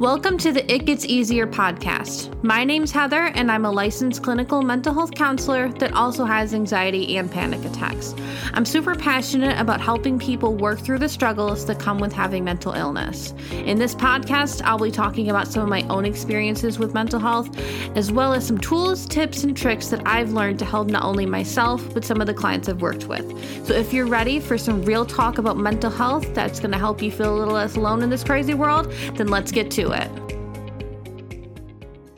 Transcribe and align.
Welcome 0.00 0.36
to 0.38 0.52
the 0.52 0.70
It 0.70 0.84
Gets 0.84 1.06
Easier 1.06 1.46
podcast. 1.46 2.30
My 2.44 2.64
name's 2.64 2.92
Heather, 2.92 3.28
and 3.28 3.50
I'm 3.50 3.64
a 3.64 3.70
licensed 3.70 4.22
clinical 4.22 4.60
mental 4.60 4.92
health 4.92 5.12
counselor 5.12 5.70
that 5.78 5.94
also 5.94 6.26
has 6.26 6.52
anxiety 6.52 7.16
and 7.16 7.32
panic 7.32 7.64
attacks. 7.64 8.14
I'm 8.52 8.66
super 8.66 8.94
passionate 8.94 9.58
about 9.58 9.80
helping 9.80 10.18
people 10.18 10.54
work 10.54 10.80
through 10.80 10.98
the 10.98 11.08
struggles 11.08 11.64
that 11.64 11.80
come 11.80 11.98
with 11.98 12.12
having 12.12 12.44
mental 12.44 12.74
illness. 12.74 13.32
In 13.50 13.78
this 13.78 13.94
podcast, 13.94 14.60
I'll 14.66 14.78
be 14.78 14.90
talking 14.90 15.30
about 15.30 15.48
some 15.48 15.62
of 15.62 15.68
my 15.70 15.80
own 15.88 16.04
experiences 16.04 16.78
with 16.78 16.92
mental 16.92 17.18
health, 17.18 17.48
as 17.96 18.12
well 18.12 18.34
as 18.34 18.46
some 18.46 18.58
tools, 18.58 19.06
tips, 19.06 19.44
and 19.44 19.56
tricks 19.56 19.88
that 19.88 20.06
I've 20.06 20.30
learned 20.30 20.58
to 20.58 20.66
help 20.66 20.88
not 20.88 21.04
only 21.04 21.24
myself, 21.24 21.82
but 21.94 22.04
some 22.04 22.20
of 22.20 22.26
the 22.26 22.34
clients 22.34 22.68
I've 22.68 22.82
worked 22.82 23.06
with. 23.06 23.26
So 23.66 23.72
if 23.72 23.94
you're 23.94 24.06
ready 24.06 24.40
for 24.40 24.58
some 24.58 24.82
real 24.82 25.06
talk 25.06 25.38
about 25.38 25.56
mental 25.56 25.90
health 25.90 26.34
that's 26.34 26.60
going 26.60 26.72
to 26.72 26.78
help 26.78 27.00
you 27.00 27.10
feel 27.10 27.34
a 27.34 27.38
little 27.38 27.54
less 27.54 27.76
alone 27.76 28.02
in 28.02 28.10
this 28.10 28.22
crazy 28.22 28.52
world, 28.52 28.92
then 29.14 29.28
let's 29.28 29.50
get 29.50 29.70
to 29.70 29.85
it. 29.92 30.10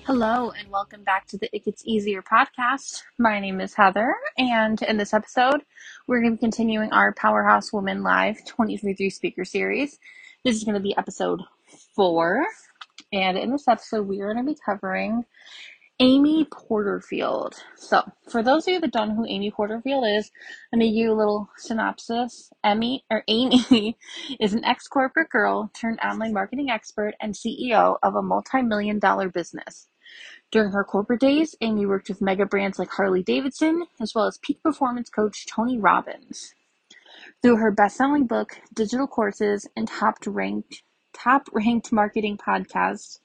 Hello, 0.05 0.51
and 0.51 0.71
welcome 0.71 1.05
back 1.05 1.27
to 1.27 1.37
the 1.37 1.55
It 1.55 1.67
Gets 1.67 1.83
Easier 1.85 2.23
podcast. 2.23 3.03
My 3.19 3.41
name 3.41 3.61
is 3.61 3.75
Heather, 3.75 4.15
and 4.39 4.81
in 4.83 4.97
this 4.97 5.13
episode, 5.13 5.61
we're 6.07 6.21
going 6.21 6.33
to 6.33 6.37
be 6.37 6.41
continuing 6.41 6.91
our 6.93 7.13
Powerhouse 7.13 7.73
Women 7.73 8.03
Live 8.03 8.45
23 8.47 9.11
speaker 9.11 9.45
series. 9.45 9.99
This 10.45 10.57
is 10.57 10.65
going 10.65 10.77
to 10.77 10.81
be 10.81 10.97
episode 10.97 11.43
four, 11.95 12.43
and 13.13 13.37
in 13.37 13.53
this 13.53 13.69
episode, 13.69 14.09
we 14.09 14.21
are 14.21 14.33
going 14.33 14.47
to 14.47 14.53
be 14.53 14.59
covering 14.65 15.25
Amy 16.01 16.45
Porterfield. 16.45 17.57
So, 17.75 18.05
for 18.31 18.41
those 18.43 18.69
of 18.69 18.75
you 18.75 18.81
that 18.81 18.93
don't 18.93 19.09
know 19.09 19.15
who 19.17 19.27
Amy 19.27 19.51
Porterfield 19.51 20.05
is, 20.07 20.31
let 20.73 20.79
me 20.79 20.91
give 20.93 20.97
you 20.97 21.13
a 21.13 21.19
little 21.19 21.49
synopsis. 21.57 22.53
Emmy 22.63 23.05
or 23.11 23.25
Amy 23.27 23.97
is 24.41 24.55
an 24.55 24.65
ex-corporate 24.65 25.29
girl 25.29 25.73
turned 25.75 25.99
online 26.01 26.33
marketing 26.33 26.71
expert 26.71 27.15
and 27.21 27.35
CEO 27.35 27.97
of 28.03 28.15
a 28.15 28.23
multi-million 28.23 29.01
dollar 29.01 29.29
business. 29.29 29.89
During 30.53 30.71
her 30.71 30.85
corporate 30.85 31.21
days, 31.21 31.57
Amy 31.61 31.85
worked 31.85 32.09
with 32.09 32.23
mega 32.23 32.47
brands 32.47 32.79
like 32.79 32.91
Harley 32.91 33.25
Davidson, 33.25 33.85
as 34.01 34.15
well 34.15 34.27
as 34.27 34.39
peak 34.39 34.63
performance 34.63 35.11
coach 35.11 35.47
Tony 35.47 35.79
Robbins. 35.79 36.55
Through 37.43 37.57
her 37.57 37.73
best-selling 37.73 38.27
book, 38.27 38.61
digital 38.73 39.09
courses, 39.09 39.69
and 39.77 39.89
top-ranked 39.89 40.83
top-ranked 41.13 41.91
marketing 41.93 42.39
podcast, 42.39 43.19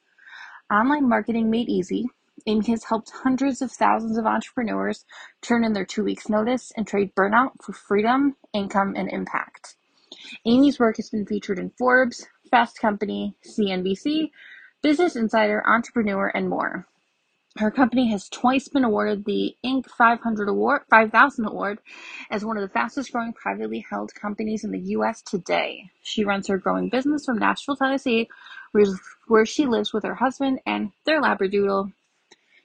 Online 0.72 1.08
Marketing 1.08 1.52
Made 1.52 1.70
Easy, 1.70 2.08
Amy 2.46 2.72
has 2.72 2.84
helped 2.84 3.12
hundreds 3.24 3.62
of 3.62 3.72
thousands 3.72 4.18
of 4.18 4.26
entrepreneurs 4.26 5.06
turn 5.42 5.64
in 5.64 5.74
their 5.74 5.86
two 5.86 6.04
weeks' 6.04 6.30
notice 6.30 6.72
and 6.76 6.86
trade 6.86 7.16
burnout 7.16 7.52
for 7.62 7.74
freedom, 7.74 8.36
income, 8.54 8.94
and 8.98 9.10
impact. 9.12 9.76
Amy's 10.46 10.80
work 10.80 10.98
has 10.98 11.10
been 11.10 11.26
featured 11.26 11.58
in 11.58 11.72
Forbes, 11.78 12.28
Fast 12.52 12.80
Company, 12.80 13.36
CNBC, 13.46 14.32
Business 14.82 15.16
Insider, 15.16 15.64
Entrepreneur, 15.66 16.28
and 16.36 16.50
more. 16.50 16.86
Her 17.58 17.72
company 17.72 18.10
has 18.12 18.28
twice 18.30 18.68
been 18.68 18.84
awarded 18.84 19.26
the 19.26 19.56
Inc. 19.64 19.86
500 19.88 20.50
award, 20.50 20.82
5000 20.90 21.46
award 21.46 21.80
as 22.32 22.44
one 22.44 22.58
of 22.58 22.62
the 22.64 22.74
fastest 22.74 23.12
growing 23.12 23.32
privately 23.32 23.86
held 23.88 24.14
companies 24.16 24.64
in 24.64 24.72
the 24.72 24.80
U.S. 24.80 25.22
today. 25.22 25.84
She 26.02 26.26
runs 26.26 26.48
her 26.48 26.58
growing 26.58 26.90
business 26.90 27.26
from 27.26 27.38
Nashville, 27.38 27.76
Tennessee, 27.76 28.28
where 29.28 29.46
she 29.46 29.68
lives 29.68 29.94
with 29.94 30.04
her 30.04 30.16
husband 30.16 30.60
and 30.66 30.92
their 31.06 31.22
Labradoodle, 31.22 31.94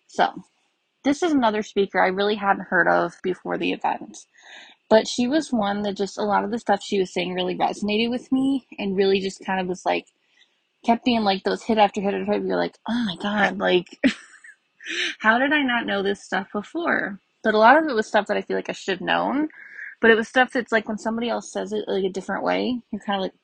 so, 0.08 0.44
this 1.04 1.22
is 1.22 1.32
another 1.32 1.62
speaker 1.62 2.02
I 2.02 2.08
really 2.08 2.34
hadn't 2.34 2.68
heard 2.68 2.88
of 2.88 3.14
before 3.22 3.58
the 3.58 3.72
event. 3.72 4.18
But 4.90 5.06
she 5.06 5.28
was 5.28 5.52
one 5.52 5.82
that 5.82 5.96
just 5.96 6.18
a 6.18 6.22
lot 6.22 6.44
of 6.44 6.50
the 6.50 6.58
stuff 6.58 6.82
she 6.82 6.98
was 6.98 7.12
saying 7.12 7.34
really 7.34 7.56
resonated 7.56 8.10
with 8.10 8.32
me 8.32 8.66
and 8.78 8.96
really 8.96 9.20
just 9.20 9.44
kind 9.44 9.60
of 9.60 9.66
was 9.66 9.84
like, 9.86 10.06
kept 10.84 11.04
being 11.04 11.22
like 11.22 11.44
those 11.44 11.62
hit 11.62 11.78
after 11.78 12.00
hit 12.00 12.14
after 12.14 12.32
hit. 12.32 12.44
You're 12.44 12.56
like, 12.56 12.78
oh 12.88 13.04
my 13.04 13.16
God, 13.20 13.58
like, 13.58 13.86
how 15.20 15.38
did 15.38 15.52
I 15.52 15.62
not 15.62 15.86
know 15.86 16.02
this 16.02 16.24
stuff 16.24 16.48
before? 16.52 17.20
But 17.44 17.54
a 17.54 17.58
lot 17.58 17.78
of 17.78 17.88
it 17.88 17.94
was 17.94 18.06
stuff 18.06 18.26
that 18.26 18.36
I 18.36 18.42
feel 18.42 18.56
like 18.56 18.70
I 18.70 18.72
should 18.72 18.98
have 18.98 19.00
known. 19.00 19.48
But 20.00 20.10
it 20.10 20.16
was 20.16 20.28
stuff 20.28 20.52
that's 20.52 20.72
like 20.72 20.88
when 20.88 20.98
somebody 20.98 21.28
else 21.28 21.52
says 21.52 21.72
it 21.72 21.84
like 21.88 22.04
a 22.04 22.10
different 22.10 22.44
way, 22.44 22.80
you're 22.92 23.02
kind 23.02 23.18
of 23.18 23.22
like, 23.22 23.34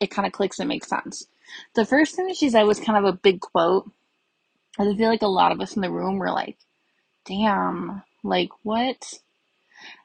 it 0.00 0.10
kind 0.10 0.26
of 0.26 0.32
clicks 0.32 0.58
and 0.58 0.68
makes 0.68 0.88
sense. 0.88 1.26
The 1.74 1.84
first 1.84 2.16
thing 2.16 2.26
that 2.28 2.36
she 2.36 2.50
said 2.50 2.64
was 2.64 2.80
kind 2.80 2.98
of 2.98 3.04
a 3.04 3.18
big 3.18 3.40
quote 3.40 3.90
I 4.78 4.84
feel 4.96 5.08
like 5.08 5.22
a 5.22 5.28
lot 5.28 5.52
of 5.52 5.60
us 5.60 5.76
in 5.76 5.82
the 5.82 5.90
room 5.90 6.18
were 6.18 6.30
like, 6.32 6.58
damn, 7.26 8.02
like 8.24 8.50
what? 8.62 9.14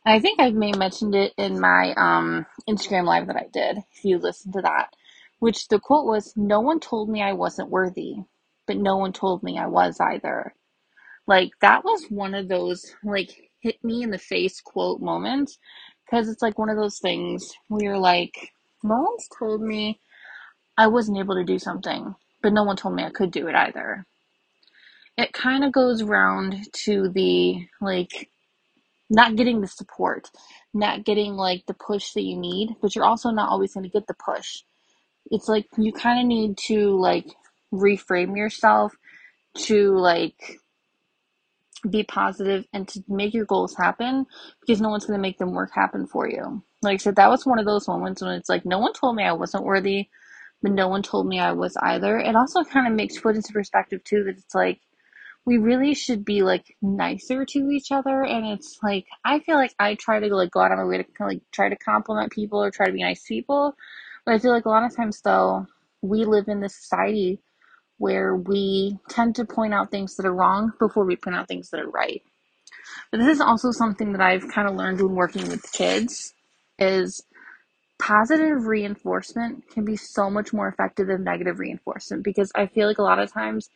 And 0.05 0.15
I 0.15 0.19
think 0.19 0.39
I 0.39 0.51
may 0.51 0.69
have 0.69 0.77
mentioned 0.79 1.15
it 1.15 1.33
in 1.37 1.59
my 1.59 1.93
um, 1.97 2.45
Instagram 2.69 3.05
live 3.05 3.27
that 3.27 3.35
I 3.35 3.47
did, 3.53 3.79
if 3.93 4.05
you 4.05 4.17
listened 4.19 4.53
to 4.55 4.61
that, 4.61 4.93
which 5.39 5.67
the 5.69 5.79
quote 5.79 6.05
was, 6.05 6.33
No 6.37 6.59
one 6.61 6.79
told 6.79 7.09
me 7.09 7.21
I 7.21 7.33
wasn't 7.33 7.69
worthy, 7.69 8.15
but 8.67 8.77
no 8.77 8.97
one 8.97 9.13
told 9.13 9.43
me 9.43 9.57
I 9.59 9.67
was 9.67 9.99
either. 9.99 10.53
Like, 11.27 11.51
that 11.61 11.83
was 11.85 12.05
one 12.09 12.35
of 12.35 12.47
those, 12.49 12.85
like, 13.03 13.51
hit 13.61 13.83
me 13.83 14.03
in 14.03 14.11
the 14.11 14.17
face 14.19 14.61
quote 14.61 15.01
moments, 15.01 15.59
because 16.05 16.29
it's 16.29 16.41
like 16.41 16.59
one 16.59 16.69
of 16.69 16.77
those 16.77 16.99
things 16.99 17.53
where 17.69 17.83
you're 17.83 17.99
like, 17.99 18.51
No 18.83 18.95
one's 19.01 19.29
told 19.39 19.61
me 19.61 19.99
I 20.77 20.87
wasn't 20.87 21.19
able 21.19 21.35
to 21.35 21.45
do 21.45 21.59
something, 21.59 22.15
but 22.43 22.53
no 22.53 22.63
one 22.63 22.77
told 22.77 22.95
me 22.95 23.03
I 23.03 23.11
could 23.11 23.31
do 23.31 23.47
it 23.47 23.55
either 23.55 24.05
it 25.19 25.33
kind 25.33 25.63
of 25.65 25.71
goes 25.73 26.01
round 26.01 26.55
to 26.85 27.09
the 27.09 27.67
like 27.81 28.29
not 29.09 29.35
getting 29.35 29.59
the 29.59 29.67
support, 29.67 30.29
not 30.73 31.03
getting 31.03 31.33
like 31.33 31.65
the 31.67 31.73
push 31.73 32.13
that 32.13 32.23
you 32.23 32.37
need, 32.37 32.75
but 32.81 32.95
you're 32.95 33.05
also 33.05 33.29
not 33.29 33.49
always 33.49 33.73
going 33.73 33.83
to 33.83 33.89
get 33.89 34.07
the 34.07 34.13
push. 34.13 34.63
It's 35.31 35.47
like 35.49 35.65
you 35.77 35.91
kind 35.91 36.21
of 36.21 36.25
need 36.27 36.57
to 36.67 36.99
like 36.99 37.27
reframe 37.73 38.37
yourself 38.37 38.93
to 39.55 39.97
like 39.97 40.59
be 41.89 42.03
positive 42.03 42.65
and 42.73 42.87
to 42.87 43.03
make 43.07 43.33
your 43.33 43.45
goals 43.45 43.75
happen 43.75 44.25
because 44.61 44.81
no 44.81 44.89
one's 44.89 45.05
going 45.05 45.17
to 45.17 45.21
make 45.21 45.37
them 45.37 45.53
work 45.53 45.71
happen 45.73 46.07
for 46.07 46.29
you. 46.29 46.63
Like 46.81 46.95
I 46.95 46.97
said, 46.97 47.15
that 47.17 47.29
was 47.29 47.45
one 47.45 47.59
of 47.59 47.65
those 47.65 47.87
moments 47.87 48.21
when 48.21 48.31
it's 48.31 48.49
like, 48.49 48.65
no 48.65 48.79
one 48.79 48.93
told 48.93 49.15
me 49.15 49.23
I 49.23 49.33
wasn't 49.33 49.65
worthy, 49.65 50.09
but 50.61 50.71
no 50.71 50.87
one 50.87 51.03
told 51.03 51.27
me 51.27 51.39
I 51.39 51.51
was 51.53 51.75
either. 51.81 52.19
It 52.19 52.35
also 52.35 52.63
kind 52.63 52.87
of 52.87 52.93
makes 52.93 53.19
put 53.19 53.35
into 53.35 53.53
perspective 53.53 54.03
too 54.03 54.23
that 54.25 54.37
it's 54.37 54.55
like, 54.55 54.79
we 55.45 55.57
really 55.57 55.93
should 55.93 56.23
be 56.23 56.43
like 56.43 56.75
nicer 56.81 57.45
to 57.45 57.69
each 57.71 57.91
other 57.91 58.23
and 58.23 58.45
it's 58.45 58.79
like 58.83 59.05
i 59.25 59.39
feel 59.39 59.55
like 59.55 59.73
i 59.79 59.95
try 59.95 60.19
to 60.19 60.35
like 60.35 60.51
go 60.51 60.59
out 60.59 60.71
of 60.71 60.77
my 60.77 60.85
way 60.85 60.97
to 60.97 61.03
kind 61.03 61.31
of 61.31 61.35
like 61.35 61.41
try 61.51 61.69
to 61.69 61.75
compliment 61.77 62.31
people 62.31 62.63
or 62.63 62.71
try 62.71 62.85
to 62.85 62.91
be 62.93 63.01
nice 63.01 63.23
to 63.23 63.29
people 63.29 63.75
but 64.25 64.35
i 64.35 64.39
feel 64.39 64.51
like 64.51 64.65
a 64.65 64.69
lot 64.69 64.83
of 64.83 64.95
times 64.95 65.21
though 65.21 65.65
we 66.01 66.25
live 66.25 66.47
in 66.47 66.61
this 66.61 66.75
society 66.75 67.39
where 67.97 68.35
we 68.35 68.97
tend 69.09 69.35
to 69.35 69.45
point 69.45 69.73
out 69.73 69.91
things 69.91 70.15
that 70.15 70.25
are 70.25 70.33
wrong 70.33 70.71
before 70.79 71.05
we 71.05 71.15
point 71.15 71.35
out 71.35 71.47
things 71.47 71.69
that 71.69 71.81
are 71.81 71.89
right. 71.89 72.23
But 73.11 73.17
this 73.17 73.27
is 73.27 73.41
also 73.41 73.71
something 73.71 74.13
that 74.13 74.21
i've 74.21 74.47
kind 74.49 74.67
of 74.67 74.75
learned 74.75 75.01
when 75.01 75.15
working 75.15 75.47
with 75.49 75.71
kids 75.71 76.33
is 76.77 77.21
positive 77.99 78.65
reinforcement 78.65 79.69
can 79.69 79.83
be 79.83 79.97
so 79.97 80.29
much 80.29 80.53
more 80.53 80.69
effective 80.69 81.07
than 81.07 81.23
negative 81.23 81.59
reinforcement 81.59 82.23
because 82.23 82.49
i 82.55 82.65
feel 82.65 82.87
like 82.87 82.97
a 82.97 83.03
lot 83.03 83.19
of 83.19 83.31
times 83.31 83.69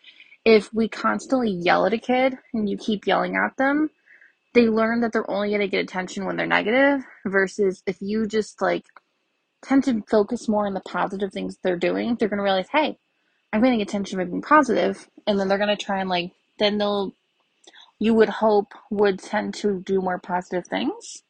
if 0.46 0.74
we 0.74 0.88
constantly 0.88 1.52
yell 1.52 1.86
at 1.86 1.94
a 1.94 1.98
kid 1.98 2.38
and 2.54 2.70
you 2.70 2.78
keep 2.78 3.08
yelling 3.08 3.36
at 3.36 3.56
them, 3.58 3.90
they 4.54 4.68
learn 4.68 5.02
that 5.02 5.12
they're 5.12 5.30
only 5.30 5.50
going 5.50 5.62
to 5.62 5.68
get 5.68 5.84
attention 5.84 6.26
when 6.26 6.36
they're 6.36 6.46
negative 6.46 7.04
versus 7.26 7.82
if 7.88 7.98
you 8.02 8.28
just 8.28 8.62
like 8.62 8.86
tend 9.64 9.84
to 9.86 10.04
focus 10.10 10.48
more 10.48 10.68
on 10.68 10.74
the 10.74 10.82
positive 10.82 11.32
things 11.32 11.58
they're 11.64 11.78
doing, 11.78 12.16
they're 12.16 12.30
going 12.30 12.38
to 12.38 12.44
realize, 12.44 12.68
hey, 12.72 12.98
I'm 13.52 13.62
getting 13.62 13.82
attention 13.82 14.18
by 14.18 14.26
being 14.26 14.42
positive, 14.42 15.08
and 15.26 15.40
then 15.40 15.48
they're 15.48 15.58
going 15.58 15.76
to 15.76 15.84
try 15.84 16.00
and 16.00 16.10
like, 16.10 16.32
then 16.60 16.78
they'll, 16.78 17.14
you 18.00 18.14
would 18.14 18.30
hope, 18.30 18.74
would 18.92 19.20
tend 19.20 19.54
to 19.56 19.82
do 19.86 20.02
more 20.02 20.20
positive 20.20 20.68
things. 20.68 21.24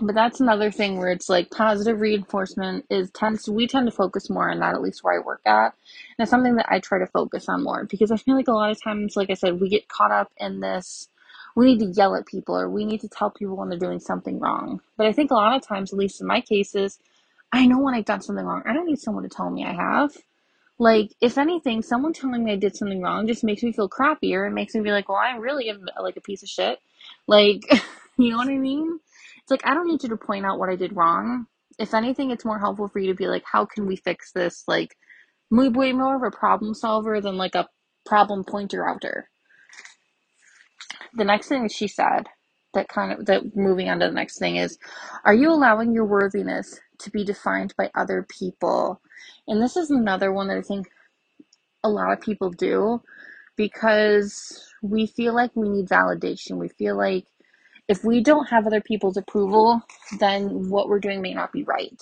But 0.00 0.14
that's 0.14 0.40
another 0.40 0.70
thing 0.70 0.98
where 0.98 1.12
it's 1.12 1.28
like 1.28 1.50
positive 1.50 2.00
reinforcement 2.00 2.86
is 2.88 3.10
tends 3.10 3.48
we 3.48 3.66
tend 3.66 3.86
to 3.86 3.92
focus 3.92 4.30
more 4.30 4.50
on 4.50 4.60
that 4.60 4.74
at 4.74 4.80
least 4.80 5.04
where 5.04 5.20
I 5.20 5.24
work 5.24 5.42
at. 5.44 5.74
And 5.74 6.20
it's 6.20 6.30
something 6.30 6.56
that 6.56 6.72
I 6.72 6.80
try 6.80 6.98
to 6.98 7.06
focus 7.06 7.48
on 7.48 7.62
more 7.62 7.84
because 7.84 8.10
I 8.10 8.16
feel 8.16 8.36
like 8.36 8.48
a 8.48 8.52
lot 8.52 8.70
of 8.70 8.82
times, 8.82 9.16
like 9.16 9.30
I 9.30 9.34
said, 9.34 9.60
we 9.60 9.68
get 9.68 9.88
caught 9.88 10.10
up 10.12 10.32
in 10.38 10.60
this 10.60 11.08
we 11.54 11.74
need 11.74 11.80
to 11.80 11.92
yell 11.92 12.14
at 12.14 12.26
people 12.26 12.56
or 12.56 12.68
we 12.68 12.84
need 12.84 13.00
to 13.00 13.08
tell 13.08 13.30
people 13.30 13.56
when 13.56 13.68
they're 13.68 13.78
doing 13.78 14.00
something 14.00 14.38
wrong. 14.38 14.80
But 14.96 15.06
I 15.06 15.12
think 15.12 15.30
a 15.30 15.34
lot 15.34 15.56
of 15.56 15.66
times, 15.66 15.92
at 15.92 15.98
least 15.98 16.20
in 16.20 16.26
my 16.26 16.40
cases, 16.40 16.98
I 17.52 17.66
know 17.66 17.78
when 17.78 17.94
I've 17.94 18.04
done 18.04 18.22
something 18.22 18.44
wrong. 18.44 18.62
I 18.66 18.72
don't 18.72 18.86
need 18.86 19.00
someone 19.00 19.24
to 19.24 19.28
tell 19.28 19.50
me 19.50 19.64
I 19.64 19.72
have. 19.72 20.16
Like, 20.78 21.10
if 21.20 21.36
anything, 21.36 21.82
someone 21.82 22.12
telling 22.12 22.44
me 22.44 22.52
I 22.52 22.56
did 22.56 22.76
something 22.76 23.02
wrong 23.02 23.26
just 23.26 23.44
makes 23.44 23.62
me 23.62 23.72
feel 23.72 23.88
crappier. 23.88 24.46
It 24.46 24.52
makes 24.52 24.74
me 24.74 24.80
be 24.80 24.92
like, 24.92 25.08
well, 25.08 25.18
I'm 25.18 25.40
really 25.40 25.70
like 26.00 26.16
a 26.16 26.22
piece 26.22 26.42
of 26.42 26.48
shit. 26.48 26.78
Like, 27.26 27.62
you 28.16 28.30
know 28.30 28.38
what 28.38 28.48
I 28.48 28.56
mean? 28.56 29.00
It's 29.50 29.64
like, 29.64 29.70
I 29.70 29.74
don't 29.74 29.88
need 29.88 30.02
you 30.04 30.10
to 30.10 30.16
point 30.16 30.46
out 30.46 30.60
what 30.60 30.68
I 30.70 30.76
did 30.76 30.94
wrong. 30.94 31.46
If 31.78 31.92
anything, 31.92 32.30
it's 32.30 32.44
more 32.44 32.60
helpful 32.60 32.88
for 32.88 33.00
you 33.00 33.08
to 33.08 33.16
be 33.16 33.26
like, 33.26 33.42
how 33.50 33.66
can 33.66 33.86
we 33.86 33.96
fix 33.96 34.30
this? 34.32 34.62
Like, 34.68 34.96
way 35.50 35.92
more 35.92 36.14
of 36.14 36.22
a 36.22 36.36
problem 36.36 36.74
solver 36.74 37.20
than 37.20 37.36
like 37.36 37.56
a 37.56 37.66
problem 38.06 38.44
pointer 38.44 38.88
outer. 38.88 39.28
The 41.14 41.24
next 41.24 41.48
thing 41.48 41.68
she 41.68 41.88
said, 41.88 42.28
that 42.74 42.88
kind 42.88 43.12
of 43.12 43.26
that 43.26 43.56
moving 43.56 43.88
on 43.88 43.98
to 43.98 44.06
the 44.06 44.12
next 44.12 44.38
thing 44.38 44.54
is 44.54 44.78
are 45.24 45.34
you 45.34 45.50
allowing 45.50 45.92
your 45.92 46.04
worthiness 46.04 46.78
to 47.00 47.10
be 47.10 47.24
defined 47.24 47.74
by 47.76 47.90
other 47.96 48.24
people 48.28 49.00
and 49.48 49.60
this 49.60 49.76
is 49.76 49.90
another 49.90 50.32
one 50.32 50.46
that 50.46 50.56
i 50.56 50.62
think 50.62 50.86
a 51.82 51.88
lot 51.88 52.12
of 52.12 52.20
people 52.20 52.50
do 52.50 53.02
because 53.56 54.72
we 54.82 55.06
feel 55.06 55.34
like 55.34 55.50
we 55.54 55.68
need 55.68 55.88
validation. 55.88 56.56
We 56.58 56.68
feel 56.68 56.96
like 56.96 57.26
if 57.90 58.04
we 58.04 58.22
don't 58.22 58.46
have 58.46 58.68
other 58.68 58.80
people's 58.80 59.16
approval, 59.16 59.82
then 60.20 60.68
what 60.70 60.88
we're 60.88 61.00
doing 61.00 61.20
may 61.20 61.34
not 61.34 61.50
be 61.50 61.64
right. 61.64 62.00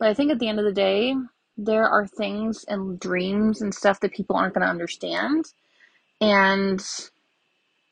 But 0.00 0.08
I 0.08 0.14
think 0.14 0.32
at 0.32 0.40
the 0.40 0.48
end 0.48 0.58
of 0.58 0.64
the 0.64 0.72
day, 0.72 1.14
there 1.56 1.88
are 1.88 2.08
things 2.08 2.64
and 2.66 2.98
dreams 2.98 3.62
and 3.62 3.72
stuff 3.72 4.00
that 4.00 4.12
people 4.12 4.34
aren't 4.34 4.54
going 4.54 4.64
to 4.64 4.68
understand. 4.68 5.44
And 6.20 6.84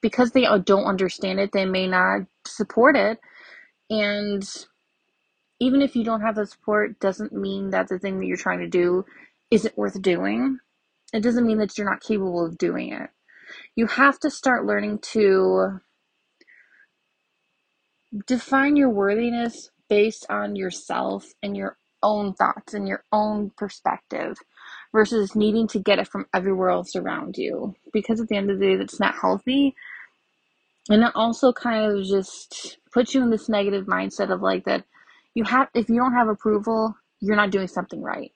because 0.03 0.33
they 0.33 0.45
don't 0.65 0.87
understand 0.87 1.39
it, 1.39 1.53
they 1.53 1.67
may 1.67 1.87
not 1.87 2.23
support 2.49 2.97
it. 2.97 3.21
And 3.89 4.43
even 5.61 5.83
if 5.83 5.95
you 5.95 6.03
don't 6.03 6.23
have 6.23 6.35
the 6.35 6.49
support, 6.49 6.99
doesn't 6.99 7.33
mean 7.33 7.71
that 7.71 7.87
the 7.87 8.01
thing 8.01 8.19
that 8.19 8.27
you're 8.27 8.37
trying 8.37 8.59
to 8.59 8.67
do 8.67 9.05
isn't 9.53 9.79
worth 9.79 10.03
doing. 10.03 10.59
It 11.13 11.23
doesn't 11.23 11.47
mean 11.47 11.59
that 11.59 11.79
you're 11.79 11.89
not 11.89 12.03
capable 12.03 12.45
of 12.45 12.59
doing 12.59 12.93
it. 12.93 13.09
You 13.77 13.87
have 13.87 14.19
to 14.19 14.31
start 14.31 14.67
learning 14.67 14.99
to 15.13 15.79
define 18.27 18.77
your 18.77 18.91
worthiness 18.91 19.71
based 19.89 20.27
on 20.31 20.57
yourself 20.57 21.27
and 21.43 21.57
your 21.57 21.77
own 22.03 22.35
thoughts 22.35 22.75
and 22.75 22.87
your 22.87 23.03
own 23.13 23.51
perspective 23.57 24.37
versus 24.93 25.35
needing 25.35 25.67
to 25.69 25.79
get 25.79 25.99
it 25.99 26.09
from 26.09 26.27
everywhere 26.35 26.71
else 26.71 26.95
around 26.95 27.37
you. 27.37 27.75
Because 27.93 28.21
at 28.21 28.29
the 28.29 28.37
end 28.37 28.51
of 28.51 28.59
the 28.59 28.67
day, 28.67 28.77
that's 28.77 29.01
not 29.01 29.15
healthy. 29.21 29.75
And 30.89 31.03
it 31.03 31.13
also 31.15 31.53
kind 31.53 31.93
of 31.93 32.05
just 32.05 32.79
puts 32.93 33.15
you 33.15 33.23
in 33.23 33.31
this 33.31 33.49
negative 33.49 33.87
mindset 33.87 34.31
of 34.31 34.43
like 34.43 34.65
that 34.65 34.85
you 35.35 35.45
have, 35.45 35.69
if 35.75 35.89
you 35.89 35.97
don't 35.97 36.13
have 36.13 36.29
approval, 36.29 36.97
you're 37.21 37.37
not 37.37 37.51
doing 37.51 37.69
something 37.69 38.03
right. 38.03 38.33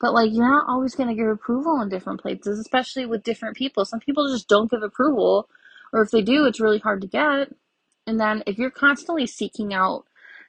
But 0.00 0.14
like, 0.14 0.30
you're 0.32 0.48
not 0.48 0.66
always 0.68 0.94
going 0.94 1.08
to 1.08 1.14
give 1.14 1.28
approval 1.28 1.80
in 1.80 1.88
different 1.88 2.20
places, 2.20 2.58
especially 2.58 3.06
with 3.06 3.22
different 3.22 3.56
people. 3.56 3.84
Some 3.84 4.00
people 4.00 4.28
just 4.28 4.48
don't 4.48 4.70
give 4.70 4.82
approval, 4.82 5.48
or 5.92 6.02
if 6.02 6.10
they 6.10 6.22
do, 6.22 6.46
it's 6.46 6.60
really 6.60 6.78
hard 6.78 7.02
to 7.02 7.06
get. 7.06 7.54
And 8.06 8.20
then 8.20 8.42
if 8.46 8.58
you're 8.58 8.70
constantly 8.70 9.26
seeking 9.26 9.74
out 9.74 10.04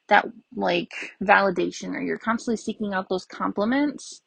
that 0.09 0.25
like 0.55 0.91
validation 1.23 1.95
or 1.95 2.01
you're 2.01 2.17
constantly 2.17 2.57
seeking 2.57 2.93
out 2.93 3.09
those 3.09 3.25
compliments, 3.25 4.21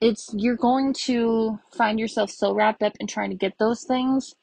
it's 0.00 0.30
you're 0.36 0.56
going 0.56 0.94
to 1.06 1.58
find 1.76 2.00
yourself 2.00 2.30
so 2.30 2.54
wrapped 2.54 2.82
up 2.82 2.94
in 3.00 3.06
trying 3.06 3.30
to 3.30 3.36
get 3.36 3.54
those 3.58 3.84
things 3.84 4.34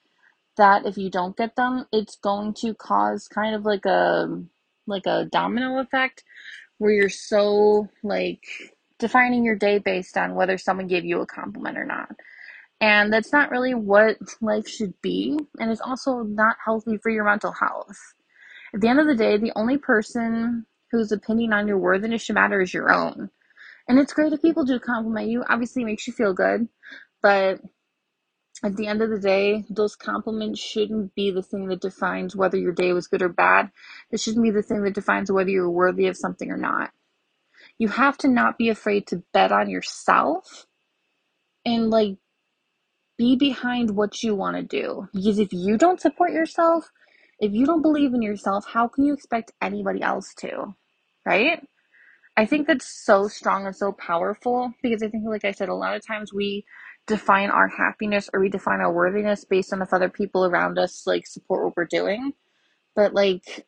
that 0.57 0.85
if 0.85 0.97
you 0.97 1.09
don't 1.09 1.38
get 1.38 1.56
them, 1.56 1.85
it's 1.91 2.18
going 2.18 2.53
to 2.56 2.74
cause 2.75 3.27
kind 3.27 3.56
of 3.56 3.65
like 3.65 3.85
a 3.85 4.27
like 4.88 5.06
a 5.06 5.25
domino 5.31 5.79
effect 5.79 6.24
where 6.77 6.91
you're 6.91 7.09
so 7.09 7.88
like 8.03 8.44
defining 9.00 9.44
your 9.45 9.56
day 9.56 9.79
based 9.79 10.18
on 10.18 10.35
whether 10.35 10.57
someone 10.57 10.88
gave 10.88 11.06
you 11.06 11.21
a 11.21 11.27
compliment 11.27 11.77
or 11.77 11.85
not. 11.85 12.09
And 12.81 13.12
that's 13.12 13.33
not 13.33 13.51
really 13.51 13.74
what 13.74 14.18
life 14.41 14.68
should 14.68 14.94
be, 15.01 15.39
and 15.59 15.71
it's 15.71 15.81
also 15.81 16.19
not 16.24 16.57
healthy 16.63 16.97
for 16.97 17.09
your 17.09 17.25
mental 17.25 17.51
health. 17.53 17.97
At 18.73 18.81
the 18.81 18.87
end 18.87 18.99
of 18.99 19.07
the 19.07 19.15
day, 19.15 19.37
the 19.37 19.53
only 19.55 19.77
person 19.77 20.65
whose 20.91 21.11
opinion 21.11 21.53
on 21.53 21.67
your 21.67 21.77
worthiness 21.77 22.23
should 22.23 22.35
matter 22.35 22.61
is 22.61 22.73
your 22.73 22.91
own. 22.91 23.29
And 23.87 23.99
it's 23.99 24.13
great 24.13 24.33
if 24.33 24.41
people 24.41 24.65
do 24.65 24.79
compliment 24.79 25.29
you. 25.29 25.43
Obviously, 25.47 25.83
it 25.83 25.85
makes 25.85 26.07
you 26.07 26.13
feel 26.13 26.33
good, 26.33 26.67
but 27.21 27.61
at 28.63 28.75
the 28.75 28.87
end 28.87 29.01
of 29.01 29.09
the 29.09 29.19
day, 29.19 29.65
those 29.69 29.95
compliments 29.95 30.59
shouldn't 30.59 31.13
be 31.15 31.31
the 31.31 31.43
thing 31.43 31.67
that 31.67 31.81
defines 31.81 32.35
whether 32.35 32.57
your 32.57 32.73
day 32.73 32.91
was 32.91 33.07
good 33.07 33.21
or 33.21 33.29
bad. 33.29 33.71
It 34.11 34.19
shouldn't 34.19 34.43
be 34.43 34.51
the 34.51 34.63
thing 34.63 34.83
that 34.83 34.95
defines 34.95 35.31
whether 35.31 35.49
you're 35.49 35.69
worthy 35.69 36.07
of 36.07 36.17
something 36.17 36.49
or 36.49 36.57
not. 36.57 36.91
You 37.77 37.89
have 37.89 38.17
to 38.19 38.27
not 38.27 38.57
be 38.57 38.69
afraid 38.69 39.07
to 39.07 39.23
bet 39.33 39.51
on 39.51 39.69
yourself 39.69 40.65
and 41.63 41.89
like 41.89 42.17
be 43.17 43.35
behind 43.35 43.91
what 43.91 44.23
you 44.23 44.35
want 44.35 44.57
to 44.57 44.63
do. 44.63 45.07
Because 45.13 45.39
if 45.39 45.53
you 45.53 45.77
don't 45.77 46.01
support 46.01 46.31
yourself, 46.31 46.89
if 47.39 47.54
you 47.54 47.66
don't 47.66 47.81
believe 47.81 48.13
in 48.13 48.22
yourself, 48.22 48.66
how 48.68 48.88
can 48.88 49.06
you 49.06 49.13
expect 49.13 49.51
anybody 49.62 50.01
else 50.01 50.34
to? 50.39 50.75
Right? 51.25 51.68
I 52.38 52.45
think 52.45 52.68
that's 52.68 52.88
so 53.06 53.28
strong 53.28 53.66
and 53.66 53.75
so 53.75 53.92
powerful 53.92 54.74
because 54.84 55.04
I 55.04 55.10
think, 55.10 55.25
like 55.28 55.45
I 55.45 55.51
said, 55.51 55.69
a 55.69 55.75
lot 55.75 55.95
of 55.95 56.06
times 56.06 56.34
we 56.34 56.66
define 57.07 57.50
our 57.50 57.68
happiness 57.68 58.30
or 58.34 58.39
we 58.42 58.50
define 58.50 58.81
our 58.81 58.92
worthiness 58.92 59.45
based 59.45 59.74
on 59.74 59.81
if 59.81 59.94
other 59.94 60.10
people 60.10 60.45
around 60.45 60.80
us 60.80 61.07
like 61.07 61.28
support 61.28 61.66
what 61.66 61.78
we're 61.78 61.86
doing. 61.86 62.34
But 62.95 63.13
like 63.13 63.66